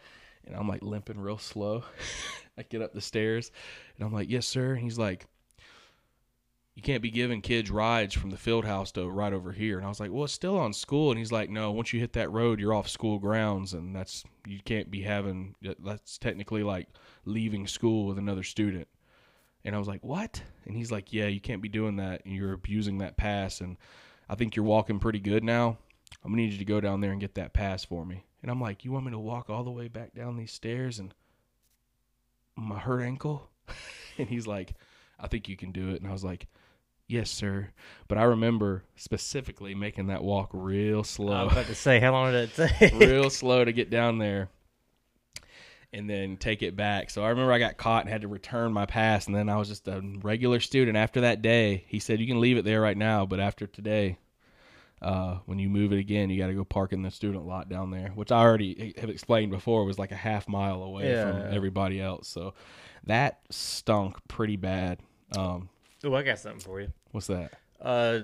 [0.46, 1.84] and I'm like limping real slow.
[2.58, 3.52] I get up the stairs,
[3.96, 5.26] and I'm like, "Yes, sir." And he's like,
[6.80, 9.86] "You can't be giving kids rides from the field house to right over here." And
[9.86, 12.14] I was like, "Well, it's still on school." And he's like, "No, once you hit
[12.14, 15.56] that road, you're off school grounds, and that's you can't be having.
[15.62, 16.88] That's technically like
[17.26, 18.88] leaving school with another student."
[19.66, 22.24] And I was like, "What?" And he's like, "Yeah, you can't be doing that.
[22.24, 23.60] And you're abusing that pass.
[23.60, 23.76] And
[24.30, 25.78] I think you're walking pretty good now.
[26.24, 28.50] I'm gonna need you to go down there and get that pass for me." And
[28.50, 31.14] I'm like, "You want me to walk all the way back down these stairs and
[32.56, 33.50] my hurt ankle?"
[34.18, 34.76] and he's like,
[35.20, 36.48] "I think you can do it." And I was like,
[37.10, 37.70] "Yes, sir."
[38.08, 41.34] But I remember specifically making that walk real slow.
[41.34, 42.94] I was about to say, how long did it take?
[43.00, 44.50] real slow to get down there
[45.92, 47.10] and then take it back.
[47.10, 49.58] So I remember I got caught and had to return my pass and then I
[49.58, 51.84] was just a regular student after that day.
[51.88, 54.20] He said you can leave it there right now, but after today
[55.02, 57.70] uh, when you move it again, you got to go park in the student lot
[57.70, 61.24] down there, which I already have explained before was like a half mile away Yeah.
[61.24, 62.28] from everybody else.
[62.28, 62.54] So
[63.06, 65.00] that stunk pretty bad.
[65.38, 65.70] Um,
[66.04, 66.92] Oh, I got something for you.
[67.12, 67.54] what's that?
[67.82, 68.22] Uh,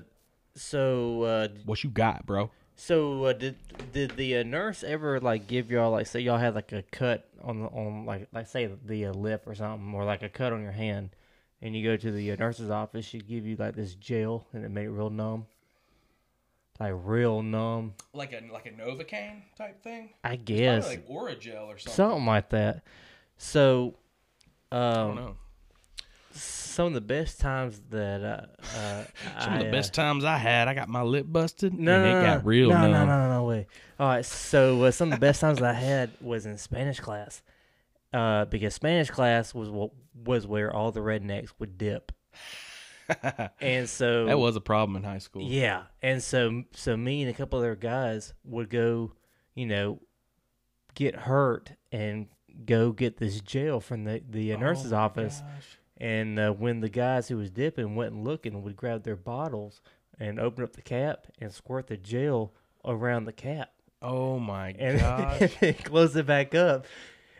[0.55, 2.51] so uh, What you got, bro?
[2.77, 3.55] so uh, did
[3.93, 7.29] did the uh, nurse ever like give y'all like say y'all had like a cut
[7.41, 10.51] on the on like like say the uh, lip or something, or like a cut
[10.53, 11.09] on your hand,
[11.61, 14.65] and you go to the uh, nurse's office, she'd give you like this gel, and
[14.65, 15.45] it made it real numb,
[16.79, 17.93] like real numb.
[18.13, 20.09] Like a like a Novocaine type thing.
[20.23, 21.93] I guess Probably like Orajel or something.
[21.93, 22.83] something like that.
[23.37, 23.95] So,
[24.71, 25.35] I don't um, know.
[26.35, 28.45] Some of the best times that uh,
[28.77, 29.03] uh,
[29.41, 31.95] Some of I, the uh, best times I had, I got my lip busted, No,
[31.95, 32.47] and no, it got no.
[32.47, 32.91] real no, numb.
[32.91, 33.67] No, no, no, no way.
[33.99, 37.41] All right, so uh, some of the best times I had was in Spanish class,
[38.13, 42.11] uh, because Spanish class was what was where all the rednecks would dip,
[43.61, 45.43] and so that was a problem in high school.
[45.43, 49.13] yeah, and so so me and a couple other guys would go,
[49.53, 50.01] you know,
[50.95, 52.27] get hurt and
[52.65, 55.41] go get this gel from the the uh, Oh nurse's office.
[55.41, 55.77] gosh.
[55.97, 59.81] And uh, when the guys who was dipping went and looking, would grab their bottles
[60.19, 63.71] and open up the cap and squirt the gel around the cap,
[64.01, 64.99] Oh my and,
[65.39, 65.51] gosh.
[65.61, 66.85] and close it back up,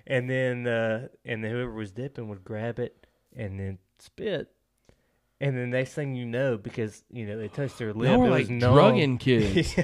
[0.08, 4.49] and then uh, and then whoever was dipping would grab it and then spit,
[5.41, 8.28] and then next thing you know, because you know they touched their lip, Y'all were
[8.28, 9.76] it like was drugging kids.
[9.78, 9.84] Yeah.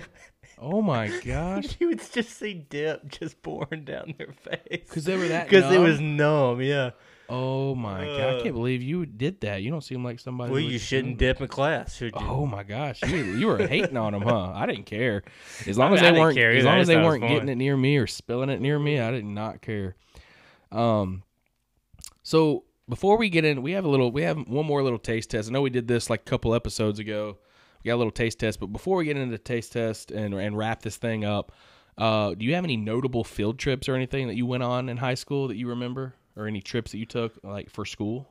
[0.58, 1.76] oh my gosh.
[1.80, 5.72] you would just see dip just pouring down their face Because they were that because
[5.72, 6.62] it was numb.
[6.62, 6.92] Yeah.
[7.34, 8.20] Oh my god!
[8.20, 8.44] I Uh.
[8.44, 9.62] can't believe you did that.
[9.64, 10.52] You don't seem like somebody.
[10.52, 12.28] Well, you shouldn't dip in class, should you?
[12.28, 14.52] Oh my gosh, you, you were hating on them, huh?
[14.54, 15.24] I didn't care.
[15.66, 17.20] As long I as mean, they weren't, care as long as they thought it was
[17.22, 19.96] weren't getting it near me or spilling it near me, I did not care.
[20.72, 21.24] Um,
[22.24, 25.30] so before we get in, we have a little, we have one more little taste
[25.32, 25.50] test.
[25.50, 27.38] I know we did this like a couple episodes ago.
[27.84, 30.34] We got a little taste test, but before we get into the taste test and
[30.36, 31.52] and wrap this thing up,
[31.98, 34.98] uh, do you have any notable field trips or anything that you went on in
[34.98, 38.28] high school that you remember, or any trips that you took like for school?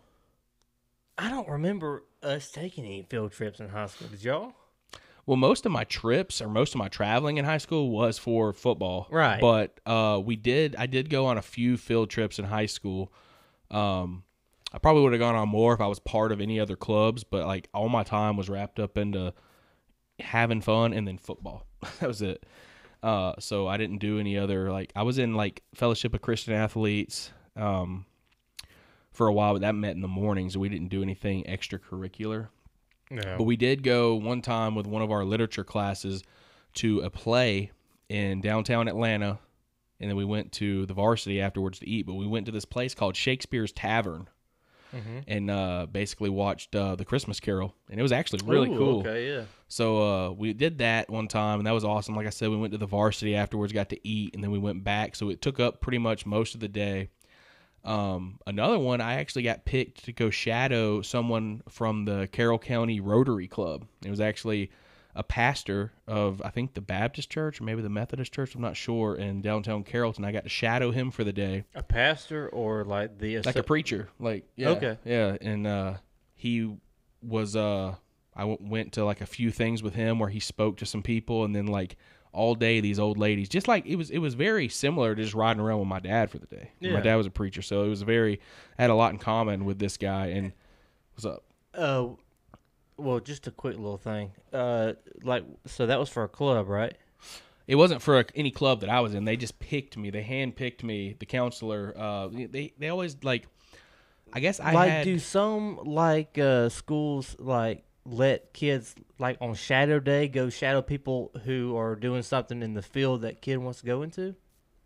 [1.18, 4.08] I don't remember us taking any field trips in high school.
[4.08, 4.54] Did y'all?
[5.26, 8.52] Well, most of my trips or most of my traveling in high school was for
[8.52, 9.06] football.
[9.10, 9.40] Right.
[9.40, 13.12] But uh, we did, I did go on a few field trips in high school.
[13.70, 14.24] Um,
[14.72, 17.22] I probably would have gone on more if I was part of any other clubs,
[17.22, 19.34] but like all my time was wrapped up into
[20.18, 21.66] having fun and then football.
[22.00, 22.44] that was it.
[23.02, 26.54] Uh, so I didn't do any other like I was in like Fellowship of Christian
[26.54, 28.06] Athletes um,
[29.12, 30.56] for a while, but that met in the mornings.
[30.56, 32.48] We didn't do anything extracurricular.
[33.10, 33.34] No.
[33.38, 36.22] But we did go one time with one of our literature classes
[36.74, 37.72] to a play
[38.08, 39.38] in downtown Atlanta,
[39.98, 42.06] and then we went to the varsity afterwards to eat.
[42.06, 44.28] But we went to this place called Shakespeare's Tavern,
[44.94, 45.24] Mhm.
[45.28, 48.98] and uh, basically watched uh, the Christmas Carol, and it was actually really Ooh, cool.
[49.00, 49.44] Okay, yeah.
[49.68, 52.16] So uh, we did that one time, and that was awesome.
[52.16, 54.58] Like I said, we went to the varsity afterwards, got to eat, and then we
[54.58, 55.14] went back.
[55.14, 57.08] So it took up pretty much most of the day.
[57.84, 63.00] Um, another one, I actually got picked to go shadow someone from the Carroll County
[63.00, 63.86] Rotary Club.
[64.04, 64.70] It was actually
[65.14, 68.54] a pastor of, I think, the Baptist church or maybe the Methodist church.
[68.54, 69.16] I'm not sure.
[69.16, 73.18] In downtown Carrollton, I got to shadow him for the day A pastor or like
[73.18, 74.98] the like a preacher like yeah Okay.
[75.04, 75.94] yeah and uh
[76.34, 76.72] he
[77.22, 77.94] was uh
[78.36, 81.02] i w- went to like a few things with him where he spoke to some
[81.02, 81.96] people and then like
[82.32, 85.34] all day these old ladies just like it was it was very similar to just
[85.34, 87.88] riding around with my dad for the day my dad was a preacher so it
[87.88, 88.40] was very
[88.78, 90.52] I had a lot in common with this guy and
[91.14, 91.42] what's up
[91.74, 92.08] Uh,
[92.96, 94.32] well, just a quick little thing.
[94.52, 96.94] Uh, like so that was for a club, right?
[97.66, 99.24] it wasn't for a, any club that I was in.
[99.24, 100.10] They just picked me.
[100.10, 101.14] They handpicked me.
[101.18, 101.94] The counselor.
[101.96, 103.46] Uh, they they always like.
[104.32, 105.04] I guess I like, had.
[105.04, 111.30] do some like uh schools like let kids like on shadow day go shadow people
[111.44, 114.34] who are doing something in the field that kid wants to go into?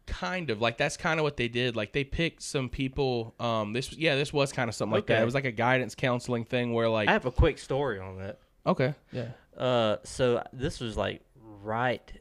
[0.06, 0.60] kind of.
[0.60, 1.76] Like that's kind of what they did.
[1.76, 5.22] Like they picked some people um this yeah this was kind of something like that.
[5.22, 8.18] It was like a guidance counseling thing where like I have a quick story on
[8.18, 8.38] that.
[8.66, 8.94] okay.
[9.12, 9.28] Yeah.
[9.56, 11.22] Uh, so this was like
[11.62, 12.12] right,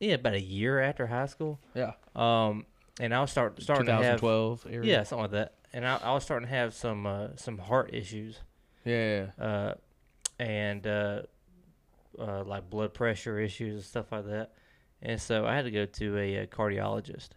[0.00, 1.60] yeah, about a year after high school.
[1.74, 1.92] yeah.
[2.16, 2.66] Um,
[2.98, 5.98] and I was start starting to have 2012 area yeah something like that, and I,
[6.02, 8.40] I was starting to have some uh, some heart issues.
[8.84, 9.74] Yeah uh,
[10.38, 11.22] and uh,
[12.18, 14.52] uh, like blood pressure issues and stuff like that.
[15.02, 17.30] And so I had to go to a, uh cardiologist.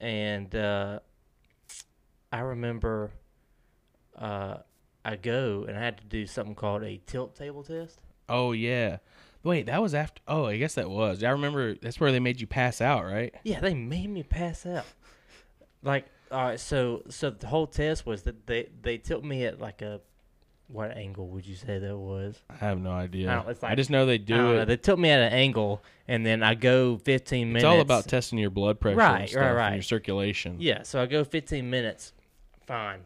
[0.00, 1.00] And uh,
[2.32, 3.10] I remember
[4.18, 4.58] uh,
[5.04, 7.98] I go and I had to do something called a tilt table test.
[8.28, 8.98] oh yeah
[9.42, 12.40] wait that was after oh I guess that was I remember that's where they made
[12.40, 14.84] you pass out right Yeah, they made me pass out.
[15.82, 19.60] Like, all right, so so the whole test was that they they tilt me at
[19.60, 20.00] like a
[20.68, 22.38] what angle would you say that was?
[22.48, 24.62] I have no idea I don't- I just know they do don't know.
[24.62, 27.64] it They tilt me at an angle, and then I go 15 minutes.
[27.64, 29.72] it's all about testing your blood pressure and Right, right, stuff and right.
[29.74, 32.12] your circulation Yeah, so I go 15 minutes.
[32.66, 33.00] Fine.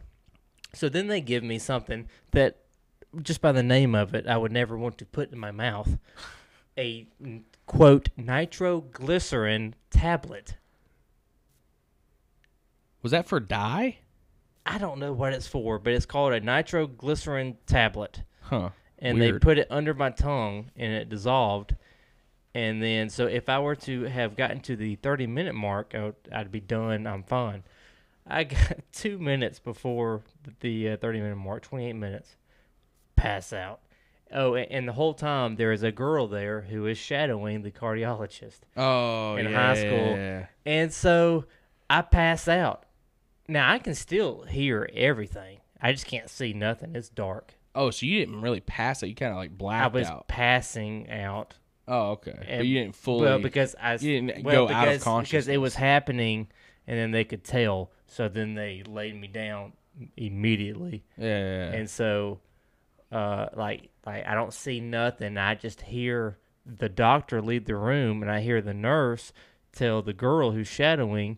[0.73, 2.57] So then they give me something that,
[3.21, 5.97] just by the name of it, I would never want to put in my mouth.
[6.77, 7.07] a
[7.65, 10.57] quote nitroglycerin tablet.
[13.01, 13.97] Was that for dye?
[14.69, 18.23] I don't know what it's for, but it's called a nitroglycerin tablet.
[18.41, 18.69] Huh.
[18.99, 19.35] and Weird.
[19.35, 21.75] they put it under my tongue and it dissolved.
[22.53, 26.03] And then, so if I were to have gotten to the 30 minute mark, I
[26.05, 27.05] would, I'd be done.
[27.07, 27.63] I'm fine.
[28.25, 30.21] I got two minutes before
[30.61, 32.35] the uh, 30 minute mark, 28 minutes,
[33.15, 33.79] pass out.
[34.33, 37.71] Oh, a- and the whole time there is a girl there who is shadowing the
[37.71, 38.59] cardiologist.
[38.75, 39.55] Oh, In yeah.
[39.55, 40.47] high school.
[40.65, 41.45] And so
[41.89, 42.85] I pass out.
[43.47, 45.59] Now I can still hear everything.
[45.81, 46.95] I just can't see nothing.
[46.95, 47.53] It's dark.
[47.75, 49.07] Oh, so you didn't really pass it.
[49.07, 50.27] You kind of like blacked I was out.
[50.27, 51.55] passing out.
[51.87, 52.35] Oh, okay.
[52.57, 53.25] but you didn't fully.
[53.25, 56.47] Well, because I you didn't well, go out of because, because it was happening,
[56.87, 57.91] and then they could tell.
[58.07, 59.73] So then they laid me down
[60.15, 61.77] immediately, yeah, yeah, yeah.
[61.77, 62.39] and so,
[63.11, 65.37] uh, like like I don't see nothing.
[65.37, 69.31] I just hear the doctor leave the room, and I hear the nurse
[69.71, 71.37] tell the girl who's shadowing,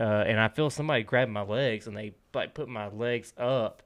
[0.00, 3.82] uh, and I feel somebody grab my legs, and they like put my legs up.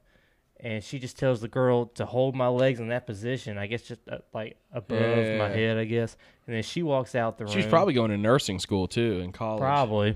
[0.61, 3.57] And she just tells the girl to hold my legs in that position.
[3.57, 5.37] I guess just uh, like above Yeah.
[5.37, 6.15] my head, I guess.
[6.47, 7.51] And then she walks out the room.
[7.51, 9.59] she was probably going to nursing school too in college.
[9.59, 10.15] Probably.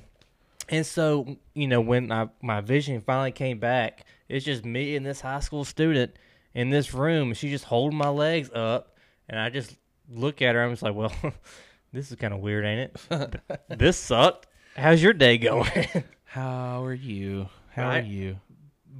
[0.70, 5.06] And so, you know, when I, my vision finally came back, it's just me and
[5.06, 6.14] this high school student
[6.54, 7.34] in this room.
[7.34, 8.95] She just holding my legs up,
[9.28, 9.76] and I just
[10.10, 10.64] look at her.
[10.64, 11.12] I'm just like, well,
[11.91, 13.41] this is kind of weird, ain't it?
[13.78, 14.47] this sucked.
[14.80, 15.88] How's your day going?
[16.23, 17.49] How are you?
[17.71, 18.03] How Right.
[18.03, 18.38] are you?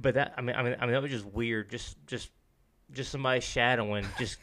[0.02, 1.70] but that, I mean, I mean, I mean, that was just weird.
[1.70, 2.30] Just, just,
[2.92, 4.38] just somebody shadowing, just,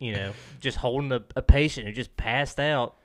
[0.00, 2.96] you know, just holding a, a patient who just passed out.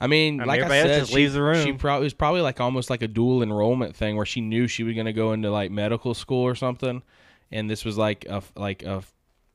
[0.00, 1.64] I mean, I mean, like I said, just she, leaves the room.
[1.64, 4.82] she probably was probably like almost like a dual enrollment thing where she knew she
[4.82, 7.02] was going to go into like medical school or something,
[7.50, 9.02] and this was like a like a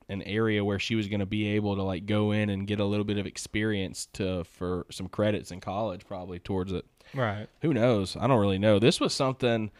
[0.07, 2.79] an area where she was going to be able to like go in and get
[2.79, 6.85] a little bit of experience to for some credits in college probably towards it.
[7.13, 7.47] Right.
[7.61, 8.17] Who knows?
[8.17, 8.79] I don't really know.
[8.79, 9.71] This was something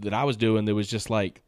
[0.00, 1.42] that I was doing that was just like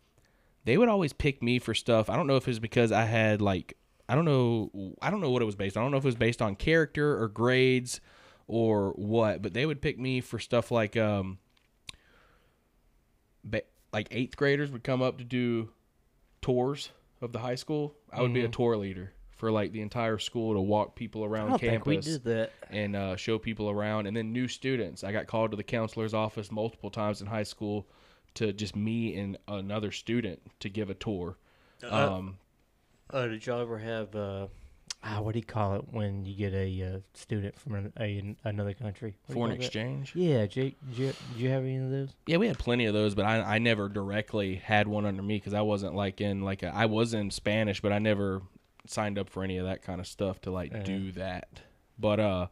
[0.65, 2.11] they would always pick me for stuff.
[2.11, 3.77] I don't know if it was because I had like
[4.09, 5.83] I don't know I don't know what it was based on.
[5.83, 8.01] I don't know if it was based on character or grades
[8.47, 11.39] or what, but they would pick me for stuff like um
[13.45, 13.63] ba-
[13.93, 15.71] like 8th graders would come up to do
[16.43, 17.95] tours of the high school.
[18.13, 21.27] I would be a tour leader for like the entire school to walk people I
[21.27, 22.53] around don't campus think we did that.
[22.71, 24.07] and uh, show people around.
[24.07, 25.03] And then new students.
[25.03, 27.87] I got called to the counselor's office multiple times in high school
[28.35, 31.37] to just me and another student to give a tour.
[31.83, 32.37] Uh, Um,
[33.13, 34.47] Uh, did y'all ever have uh,
[35.03, 38.37] ah, what do you call it when you get a uh, student from an, a,
[38.45, 39.17] another country?
[39.27, 39.65] What do you foreign call that?
[39.65, 40.13] exchange.
[40.15, 42.11] Yeah, Jake, did you, did you have any of those?
[42.27, 45.39] Yeah, we had plenty of those, but I, I never directly had one under me
[45.39, 48.43] because I wasn't like in like a, I was in Spanish, but I never
[48.87, 51.61] signed up for any of that kind of stuff to like do that.
[51.99, 52.47] But uh,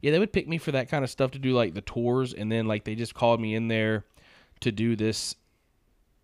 [0.00, 2.32] yeah, they would pick me for that kind of stuff to do like the tours,
[2.34, 4.04] and then like they just called me in there
[4.60, 5.34] to do this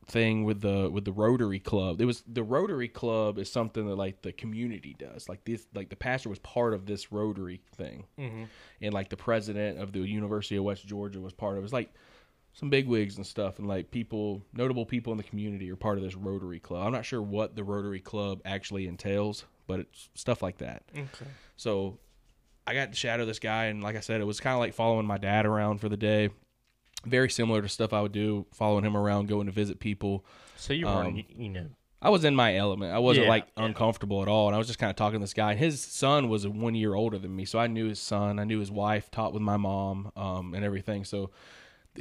[0.07, 2.01] thing with the with the Rotary Club.
[2.01, 5.29] It was the Rotary Club is something that like the community does.
[5.29, 8.45] Like this, like the pastor was part of this Rotary thing, Mm-hmm.
[8.83, 11.59] and like the president of the University of West Georgia was part of.
[11.59, 11.61] it.
[11.61, 11.93] It was like
[12.53, 15.99] some big wigs and stuff, and like people, notable people in the community are part
[15.99, 16.87] of this Rotary Club.
[16.87, 20.83] I'm not sure what the Rotary Club actually entails, but it's stuff like that.
[20.95, 21.27] Okay.
[21.57, 21.99] So
[22.67, 24.75] I got to shadow this guy, and like I said, it was kind of like
[24.75, 26.31] following my dad around for the day.
[27.07, 30.25] Very similar to stuff I would do, following him around, going to visit people.
[30.57, 31.67] So you Um, weren't, y- you know,
[32.03, 32.93] I was in my element.
[32.93, 33.65] I wasn't Yeah, like yeah.
[33.65, 34.49] uncomfortable at all.
[34.49, 35.53] And I was just kind of talking to this guy.
[35.53, 38.39] And his son was one year older than me, so I knew his son.
[38.39, 39.11] I knew his wife.
[39.11, 41.05] Taught with my mom um, and everything.
[41.05, 41.31] So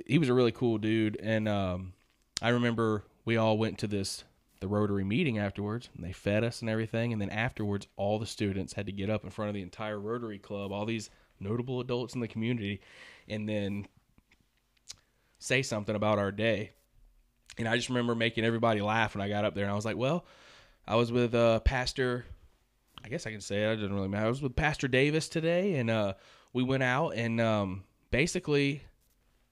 [0.06, 1.18] he was a really cool dude.
[1.22, 1.94] And um,
[2.42, 4.24] I remember we all went to this
[4.60, 7.14] the Rotary meeting afterwards, and they fed us and everything.
[7.14, 10.00] And then afterwards, all the students had to get up in front of the entire
[10.00, 11.10] Rotary Club, all these
[11.40, 12.82] notable adults in the community,
[13.28, 13.88] and then
[15.40, 16.72] say something about our day.
[17.58, 19.86] And I just remember making everybody laugh when I got up there, and I was
[19.86, 20.26] like, "Well,
[20.88, 22.26] I was with uh, Pastor.
[23.04, 23.72] I guess I can say it.
[23.72, 24.26] It doesn't really matter.
[24.26, 26.14] I was with Pastor Davis today, and uh,
[26.52, 28.82] we went out, and um, basically,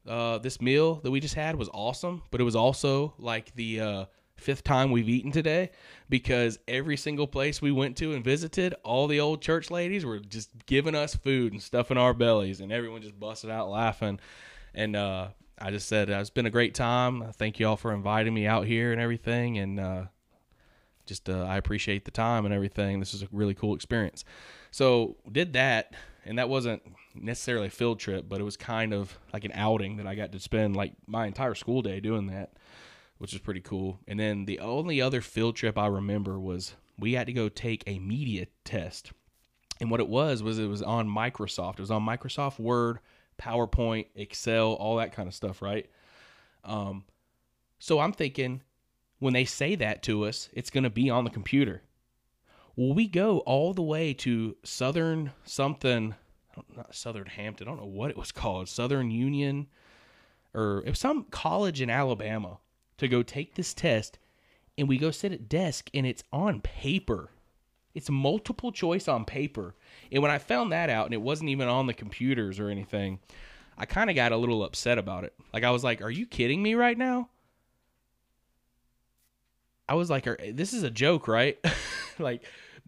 [0.07, 2.23] uh, this meal that we just had was awesome.
[2.31, 4.05] But it was also like the uh,
[4.35, 5.71] fifth time we've eaten today
[6.09, 10.19] because every single place we went to and visited, all the old church ladies were
[10.19, 14.19] just giving us food and stuffing our bellies, and everyone just busted out laughing.
[14.73, 15.29] And uh,
[15.59, 17.31] I just said, uh, it's been a great time.
[17.33, 19.57] Thank you all for inviting me out here and everything.
[19.57, 20.03] And uh,
[21.05, 22.99] just I appreciate the time and everything.
[22.99, 24.23] This is a really cool experience.
[24.71, 25.95] So did that,
[26.27, 26.83] and that wasn't
[27.15, 30.31] necessarily a field trip, but it was kind of like an outing that I got
[30.33, 32.53] to spend like my entire school day doing that,
[33.17, 33.99] which is pretty cool.
[34.07, 37.83] And then the only other field trip I remember was we had to go take
[37.87, 39.11] a media test.
[39.79, 41.73] And what it was was it was on Microsoft.
[41.73, 42.99] It was on Microsoft Word,
[43.39, 45.89] PowerPoint, Excel, all that kind of stuff, right?
[46.63, 47.05] Um,
[47.79, 48.63] so I'm thinking
[49.19, 51.83] when they say that to us, it's going to be on the computer.
[52.77, 56.13] Well, we go all the way to Southern something,
[56.75, 57.67] not Southern Hampton.
[57.67, 59.65] I don't know what it was called, Southern Union,
[60.53, 62.59] or it was some college in Alabama
[62.99, 64.19] to go take this test.
[64.77, 67.31] And we go sit at desk, and it's on paper.
[67.95, 69.73] It's multiple choice on paper.
[70.11, 73.17] And when I found that out, and it wasn't even on the computers or anything,
[73.75, 75.33] I kind of got a little upset about it.
[75.51, 77.29] Like I was like, "Are you kidding me right now?"
[79.89, 81.57] I was like, "This is a joke, right?"
[82.19, 82.43] like,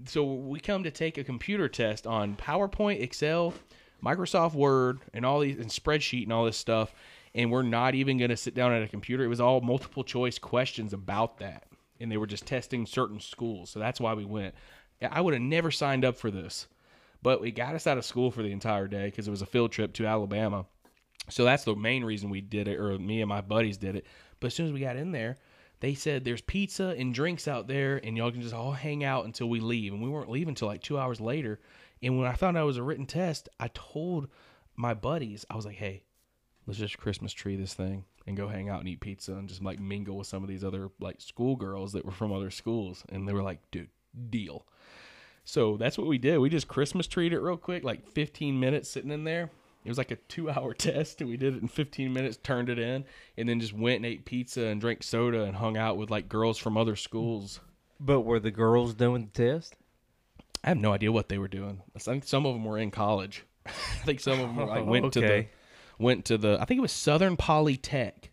[0.05, 3.53] so we come to take a computer test on PowerPoint, Excel,
[4.03, 6.93] Microsoft Word, and all these and spreadsheet and all this stuff,
[7.35, 9.23] and we're not even going to sit down at a computer.
[9.23, 11.65] It was all multiple choice questions about that,
[11.99, 13.69] and they were just testing certain schools.
[13.69, 14.55] So that's why we went.
[15.01, 16.67] I would have never signed up for this,
[17.21, 19.45] but we got us out of school for the entire day because it was a
[19.45, 20.65] field trip to Alabama.
[21.29, 24.05] So that's the main reason we did it, or me and my buddies did it.
[24.39, 25.37] But as soon as we got in there,
[25.79, 29.25] they said there's pizza and drinks out there, and y'all can just all hang out
[29.25, 29.93] until we leave.
[29.93, 31.59] And we weren't leaving until like two hours later.
[32.01, 34.29] And when I found out it was a written test, I told
[34.75, 36.03] my buddies, I was like, hey,
[36.65, 39.63] let's just Christmas tree this thing and go hang out and eat pizza and just
[39.63, 43.03] like mingle with some of these other like schoolgirls that were from other schools.
[43.09, 43.89] And they were like, dude,
[44.29, 44.65] deal.
[45.43, 46.37] So that's what we did.
[46.37, 49.49] We just Christmas treed it real quick, like 15 minutes sitting in there.
[49.83, 52.69] It was like a two hour test, and we did it in 15 minutes, turned
[52.69, 53.05] it in,
[53.37, 56.29] and then just went and ate pizza and drank soda and hung out with like
[56.29, 57.59] girls from other schools.
[57.99, 59.75] But were the girls doing the test?
[60.63, 61.81] I have no idea what they were doing.
[61.95, 63.45] I think some of them were in college.
[63.65, 63.71] I
[64.05, 65.45] think some of them were, like went to the
[65.97, 68.29] went to the I think it was Southern Polytech.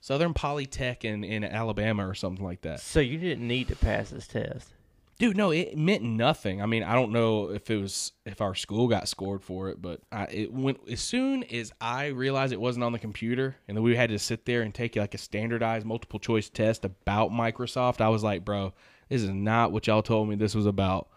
[0.00, 2.80] Southern Polytech in, in Alabama or something like that.
[2.80, 4.72] So you didn't need to pass this test.
[5.20, 6.62] Dude, no, it meant nothing.
[6.62, 9.82] I mean, I don't know if it was if our school got scored for it,
[9.82, 13.76] but I, it went as soon as I realized it wasn't on the computer, and
[13.76, 17.32] then we had to sit there and take like a standardized multiple choice test about
[17.32, 18.00] Microsoft.
[18.00, 18.72] I was like, bro,
[19.10, 21.10] this is not what y'all told me this was about.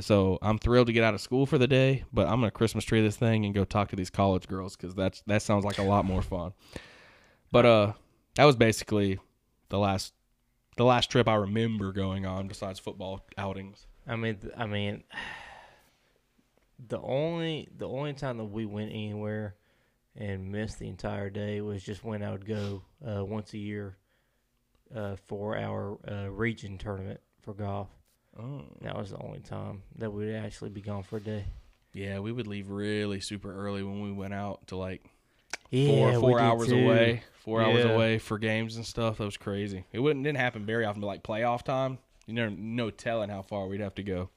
[0.00, 2.86] So I'm thrilled to get out of school for the day, but I'm gonna Christmas
[2.86, 5.76] tree this thing and go talk to these college girls because that's that sounds like
[5.76, 6.54] a lot more fun.
[7.52, 7.92] But uh,
[8.36, 9.18] that was basically
[9.68, 10.14] the last
[10.76, 13.86] the last trip I remember going on besides football outings.
[14.06, 15.04] I mean, I mean,
[16.88, 19.54] the only the only time that we went anywhere
[20.16, 23.96] and missed the entire day was just when I would go uh, once a year
[24.94, 27.88] uh, for our uh, region tournament for golf.
[28.38, 28.62] Oh.
[28.80, 31.44] That was the only time that we would actually be gone for a day.
[31.92, 35.04] Yeah, we would leave really super early when we went out to like
[35.70, 39.18] Yeah, four four hours away, four hours away for games and stuff.
[39.18, 39.84] That was crazy.
[39.92, 43.42] It wouldn't didn't happen very often, but like playoff time, you never no telling how
[43.42, 44.30] far we'd have to go.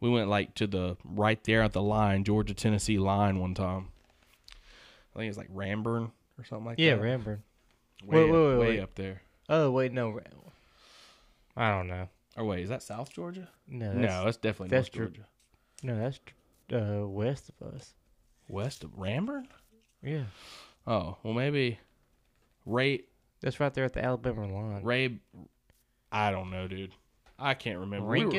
[0.00, 3.88] We went like to the right there at the line, Georgia Tennessee line one time.
[5.14, 7.02] I think it was like Ramburn or something like Yeah, that.
[7.02, 7.38] Yeah, Ramburn.
[8.04, 8.80] way, Wait, wait, up, wait, way wait.
[8.80, 9.22] up there.
[9.48, 10.18] Oh wait, no,
[11.56, 12.08] I don't know.
[12.36, 13.48] Or wait, is that South Georgia?
[13.68, 15.12] No, that's, no, that's definitely that's North.
[15.12, 15.26] Georgia.
[15.82, 16.20] no, that's
[16.72, 17.94] uh, west of us.
[18.48, 19.46] West of Ramburn?
[20.02, 20.24] Yeah,
[20.86, 21.78] Oh, well maybe
[22.66, 23.02] Ray
[23.40, 24.82] that's right there at the Alabama line.
[24.82, 25.18] Ray,
[26.12, 26.92] I don't know, dude.
[27.38, 28.06] I can't remember.
[28.06, 28.30] We were-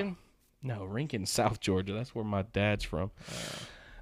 [0.63, 1.93] no, Rankin, South Georgia.
[1.93, 3.09] That's where my dad's from.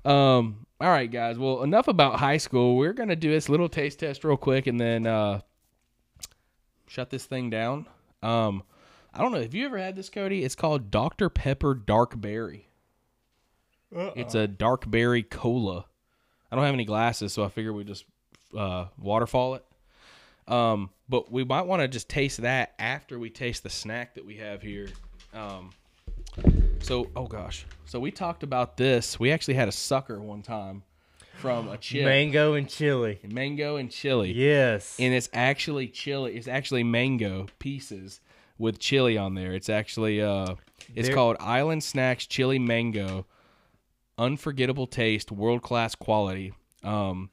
[0.06, 0.66] Um.
[0.82, 1.38] All right, guys.
[1.38, 2.78] Well, enough about high school.
[2.78, 5.42] We're gonna do this little taste test real quick, and then uh,
[6.88, 7.86] shut this thing down.
[8.24, 8.64] Um,
[9.14, 9.42] I don't know.
[9.42, 10.44] Have you ever had this, Cody?
[10.44, 12.68] It's called Dr Pepper Dark Berry.
[14.16, 15.86] It's a dark berry cola.
[16.52, 18.06] I don't have any glasses, so I figure we just
[18.58, 19.66] uh, waterfall it.
[20.50, 24.26] Um, but we might want to just taste that after we taste the snack that
[24.26, 24.88] we have here.
[25.34, 25.70] Um,
[26.82, 29.20] so, oh gosh, so we talked about this.
[29.20, 30.84] We actually had a sucker one time
[31.36, 33.20] from a chip, Mango and chili.
[33.24, 34.96] mango and chili, Yes.
[35.00, 36.36] and it's actually chili.
[36.36, 38.22] It's actually mango pieces
[38.58, 39.54] with chili on there.
[39.54, 40.56] It's actually uh,
[40.96, 43.26] it's called Island Snacks Chili Mango.
[44.18, 46.54] Unforgettable taste, world class quality.
[46.84, 47.30] Um,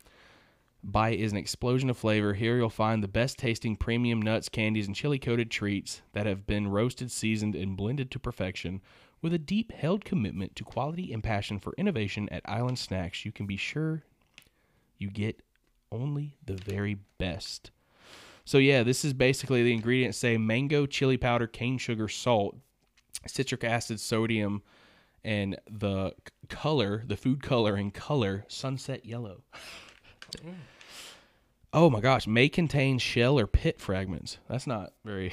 [0.89, 2.34] Bite is an explosion of flavor.
[2.34, 6.47] Here you'll find the best tasting premium nuts, candies, and chili coated treats that have
[6.47, 8.80] been roasted, seasoned, and blended to perfection.
[9.20, 13.32] With a deep held commitment to quality and passion for innovation at Island Snacks, you
[13.32, 14.05] can be sure
[14.97, 15.43] you get
[15.91, 17.72] only the very best.
[18.45, 22.57] So, yeah, this is basically the ingredients say mango, chili powder, cane sugar, salt,
[23.26, 24.62] citric acid, sodium,
[25.24, 26.12] and the
[26.49, 29.43] color, the food color and color, sunset yellow.
[30.30, 30.55] Mm.
[31.77, 34.39] Oh my gosh, may contain shell or pit fragments.
[34.49, 35.31] That's not very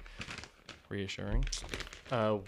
[0.90, 1.46] reassuring.
[2.12, 2.38] Uh,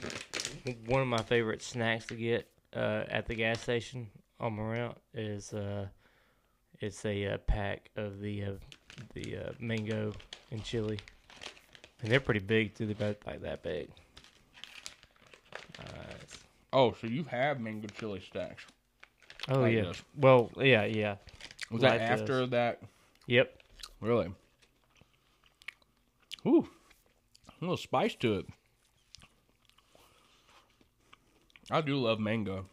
[0.86, 2.46] one of my favorite snacks to get
[2.76, 4.08] uh, at the gas station
[4.38, 5.86] on my route is uh,
[6.80, 8.50] it's a uh, pack of the uh,
[9.14, 10.12] the uh, mango
[10.50, 11.00] and chili,
[12.02, 12.84] and they're pretty big too.
[12.86, 13.88] They're about like that big.
[15.78, 16.38] Nice.
[16.72, 18.66] Oh, so you have mango chili stacks.
[19.48, 19.82] Oh Like yeah.
[19.84, 20.02] this.
[20.18, 21.16] Well, yeah, yeah.
[21.70, 22.20] Was that Like this.
[22.20, 22.80] after that?
[23.26, 23.58] Yep.
[24.00, 24.28] Really?
[26.46, 26.68] Ooh,
[27.48, 28.46] a little spice to it.
[31.70, 32.66] I do love mango.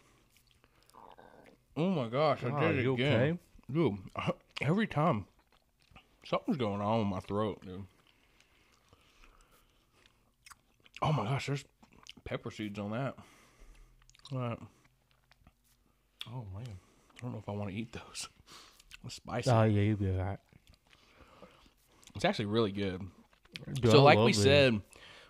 [1.76, 3.14] Oh my gosh, I Oh, did it you again.
[3.22, 3.40] okay?
[3.72, 3.98] Dude,
[4.62, 5.26] every time
[6.26, 7.86] something's going on in my throat, dude.
[11.02, 11.66] Oh my gosh, there's
[12.24, 13.16] pepper seeds on that.
[14.32, 14.60] Right.
[16.32, 16.68] Oh man,
[17.18, 18.30] I don't know if I want to eat those.
[19.06, 19.50] It's spicy.
[19.50, 20.40] Oh yeah, you'll be alright.
[22.16, 23.02] it's actually really good.
[23.74, 24.82] Dude, so I like we said,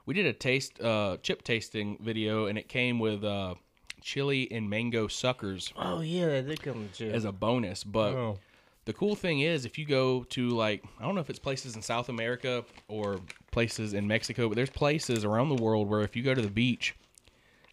[0.05, 3.55] we did a taste uh, chip tasting video, and it came with uh,
[4.01, 7.15] chili and mango suckers Oh yeah, they did come legit.
[7.15, 7.83] as a bonus.
[7.83, 8.39] But oh.
[8.85, 11.75] the cool thing is, if you go to like I don't know if it's places
[11.75, 13.19] in South America or
[13.51, 16.49] places in Mexico, but there's places around the world where if you go to the
[16.49, 16.95] beach,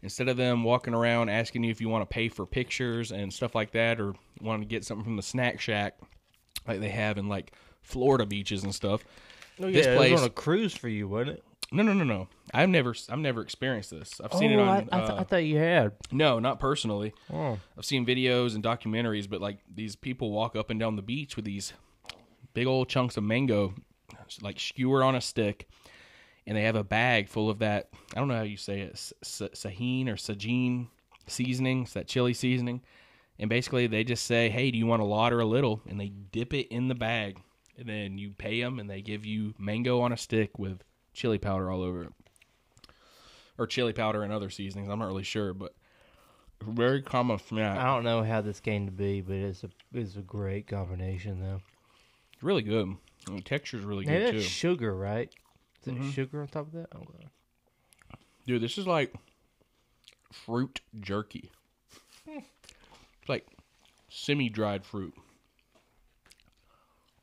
[0.03, 3.33] instead of them walking around asking you if you want to pay for pictures and
[3.33, 5.99] stuff like that, or want to get something from the snack shack,
[6.67, 9.05] like they have in like Florida beaches and stuff.
[9.61, 11.45] Oh, yeah, this it place- was on a cruise for you, wasn't it?
[11.73, 12.27] No, no, no, no.
[12.53, 14.21] I've never, I've never experienced this.
[14.21, 14.69] I've seen it Oh, on.
[14.69, 15.93] I, I, th- uh, I thought you had.
[16.11, 17.13] no, not personally.
[17.33, 17.61] Oh.
[17.79, 21.37] I've seen videos and documentaries, but like these people walk up and down the beach
[21.37, 21.73] with these
[22.55, 23.75] big old chunks of mango,
[24.43, 25.69] like skewer on a stick,
[26.51, 27.91] and they have a bag full of that.
[28.13, 30.89] I don't know how you say it, s- s- or sajin
[31.29, 31.83] seasoning.
[31.83, 32.83] It's that chili seasoning,
[33.39, 36.01] and basically they just say, "Hey, do you want a lot or a little?" And
[36.01, 37.39] they dip it in the bag,
[37.79, 40.83] and then you pay them, and they give you mango on a stick with
[41.13, 42.13] chili powder all over it,
[43.57, 44.89] or chili powder and other seasonings.
[44.89, 45.73] I'm not really sure, but
[46.67, 47.79] very common snack.
[47.79, 51.39] I don't know how this came to be, but it's a it's a great combination
[51.39, 51.61] though.
[52.33, 52.97] It's really good.
[53.29, 54.41] And the texture's really good that's too.
[54.51, 55.33] sugar, right?
[55.87, 56.13] Is Mhm.
[56.13, 56.89] sugar on top of that?
[56.95, 57.29] Okay.
[58.47, 59.15] Dude, this is like
[60.33, 61.51] fruit jerky.
[62.27, 63.47] It's like
[64.09, 65.15] semi-dried fruit.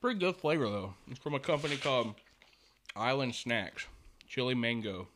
[0.02, 0.94] Pretty good flavor though.
[1.08, 2.16] It's from a company called
[2.96, 3.86] Island Snacks,
[4.28, 5.08] chili mango.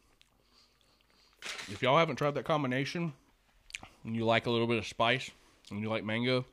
[1.70, 3.14] If y'all haven't tried that combination,
[4.04, 5.32] and you like a little bit of spice,
[5.70, 6.46] and you like mango,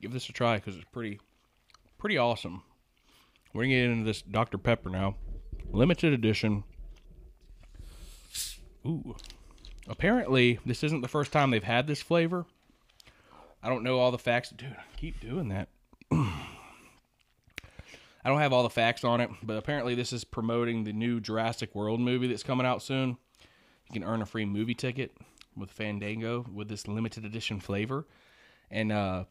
[0.00, 1.20] give this a try because it's pretty,
[1.98, 2.62] pretty awesome.
[3.52, 5.16] We're gonna get into this Dr Pepper now,
[5.70, 6.64] limited edition.
[8.86, 9.16] Ooh.
[9.88, 12.44] Apparently, this isn't the first time they've had this flavor.
[13.62, 14.50] I don't know all the facts.
[14.50, 15.68] Dude, I keep doing that.
[16.10, 16.32] I
[18.24, 21.74] don't have all the facts on it, but apparently, this is promoting the new Jurassic
[21.74, 23.16] World movie that's coming out soon.
[23.90, 25.16] You can earn a free movie ticket
[25.56, 28.06] with Fandango with this limited edition flavor.
[28.70, 29.24] And uh,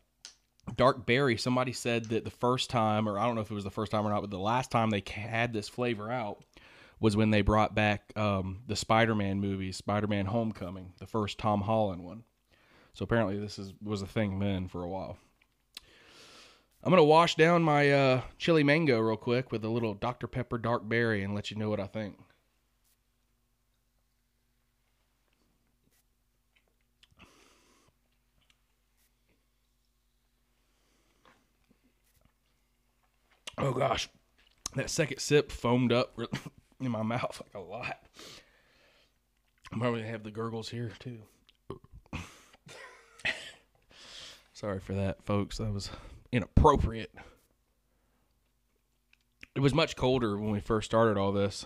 [0.75, 3.63] Dark Berry, somebody said that the first time, or I don't know if it was
[3.63, 6.43] the first time or not, but the last time they had this flavor out
[6.99, 12.03] was when they brought back um, the Spider-Man movie, Spider-Man: Homecoming, the first Tom Holland
[12.03, 12.23] one.
[12.93, 15.17] So apparently, this is was a thing then for a while.
[16.83, 20.57] I'm gonna wash down my uh, chili mango real quick with a little Dr Pepper
[20.57, 22.17] Dark Berry and let you know what I think.
[33.57, 34.09] Oh gosh,
[34.75, 36.17] that second sip foamed up
[36.79, 37.97] in my mouth like a lot.
[39.71, 41.19] I'm probably gonna have the gurgles here too.
[44.53, 45.57] Sorry for that, folks.
[45.57, 45.89] That was
[46.31, 47.13] inappropriate.
[49.53, 51.65] It was much colder when we first started all this.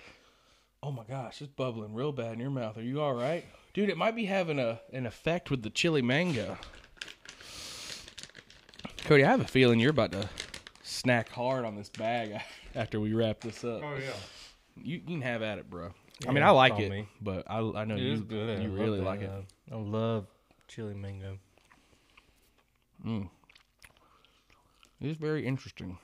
[0.82, 2.76] oh my gosh, it's bubbling real bad in your mouth.
[2.76, 3.88] Are you all right, dude?
[3.88, 6.58] It might be having a an effect with the chili mango.
[8.98, 10.28] Cody, I have a feeling you're about to
[10.88, 12.40] snack hard on this bag
[12.74, 13.82] after we wrap this up.
[13.84, 14.12] Oh yeah.
[14.82, 15.90] You, you can have at it, bro.
[16.26, 17.08] I mean, I like it, me.
[17.20, 18.62] but I, I know It you good.
[18.62, 19.30] you I love really that, like it.
[19.30, 20.26] uh, I love
[20.68, 21.38] chili mango.
[23.04, 23.28] Mm.
[25.00, 25.98] It is very interesting.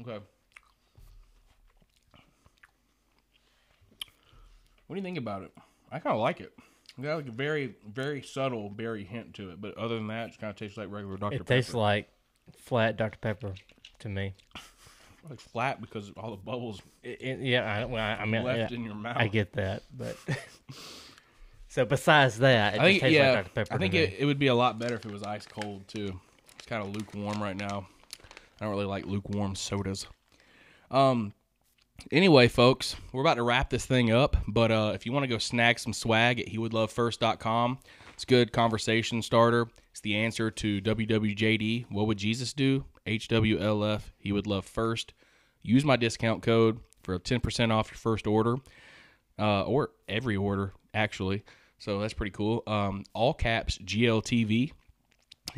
[0.00, 0.18] Okay.
[4.86, 5.52] What do you think about it?
[5.90, 6.52] I kind of like it.
[6.98, 10.30] It got like a very, very subtle berry hint to it, but other than that,
[10.30, 11.34] it kind of tastes like regular Dr.
[11.34, 11.48] It Pepper.
[11.48, 12.08] tastes like
[12.58, 13.54] flat Dr Pepper
[14.00, 14.34] to me.
[15.28, 18.70] like flat because all the bubbles It, it- yeah, I, well, I, I mean, left
[18.70, 19.16] yeah, in your mouth.
[19.18, 20.16] I get that, but
[21.68, 23.74] so besides that, it I think just tastes yeah, like Dr Pepper.
[23.74, 24.04] I think to me.
[24.04, 26.18] it, it would be a lot better if it was ice cold too.
[26.58, 27.86] It's kind of lukewarm right now.
[28.60, 30.06] I don't really like lukewarm sodas.
[30.90, 31.32] Um.
[32.12, 34.36] Anyway, folks, we're about to wrap this thing up.
[34.46, 37.78] But uh, if you want to go snag some swag at hewouldlovefirst.com,
[38.16, 39.66] It's good conversation starter.
[39.90, 41.84] It's the answer to WWJD.
[41.90, 42.86] What would Jesus do?
[43.06, 44.04] HWLF.
[44.16, 45.12] He would love first.
[45.62, 48.56] Use my discount code for 10% off your first order,
[49.38, 51.44] uh, or every order, actually.
[51.76, 52.62] So that's pretty cool.
[52.66, 54.72] Um, all caps GLTV.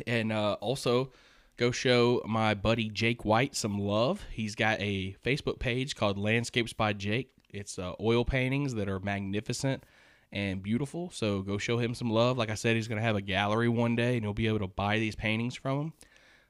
[0.05, 1.13] And uh, also,
[1.55, 4.25] go show my buddy Jake White some love.
[4.31, 7.31] He's got a Facebook page called Landscapes by Jake.
[7.51, 9.85] It's uh, oil paintings that are magnificent
[10.31, 11.09] and beautiful.
[11.11, 12.37] So go show him some love.
[12.37, 14.59] Like I said, he's going to have a gallery one day, and you'll be able
[14.59, 15.93] to buy these paintings from him.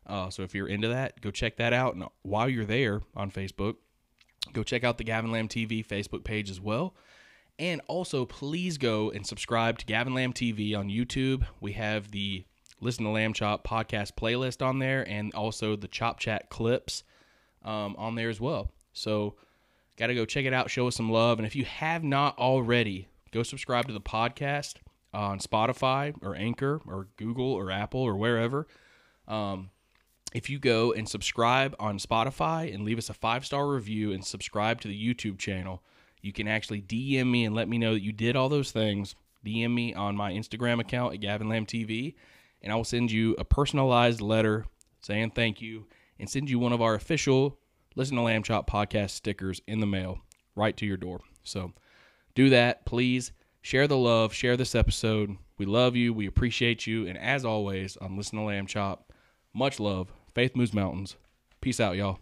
[0.06, 1.96] Uh, so if you're into that, go check that out.
[1.96, 3.76] And while you're there on Facebook,
[4.54, 6.96] go check out the Gavin Lamb TV Facebook page as well.
[7.60, 11.46] And also, please go and subscribe to Gavin Lamb TV on YouTube.
[11.60, 12.46] We have the
[12.82, 17.04] Listen to Lamb Chop podcast playlist on there, and also the Chop Chat clips
[17.66, 18.72] um, on there as well.
[18.94, 19.36] So,
[19.98, 21.38] got to go check it out, show us some love.
[21.38, 24.76] And if you have not already, go subscribe to the podcast
[25.14, 28.68] on Spotify or Anchor or Google or Apple or wherever.
[29.28, 29.70] Um,
[30.34, 34.24] if you go and subscribe on Spotify and leave us a five star review and
[34.24, 35.84] subscribe to the YouTube channel,
[36.22, 39.16] you can actually DM me and let me know that you did all those things.
[39.46, 42.16] DM me on my Instagram account at Gavin Lamb TV,
[42.62, 44.66] and I will send you a personalized letter
[45.02, 45.88] saying thank you
[46.20, 47.58] and send you one of our official
[47.96, 50.20] Listen to Lamb Chop podcast stickers in the mail
[50.56, 51.22] right to your door.
[51.44, 51.74] So
[52.40, 53.34] do that, please.
[53.62, 55.36] Share the love, share this episode.
[55.58, 59.12] We love you, we appreciate you, and as always, on Listen to Lamb Chop,
[59.54, 60.14] much love.
[60.34, 61.18] Faith moves mountains.
[61.60, 62.20] Peace out, y'all.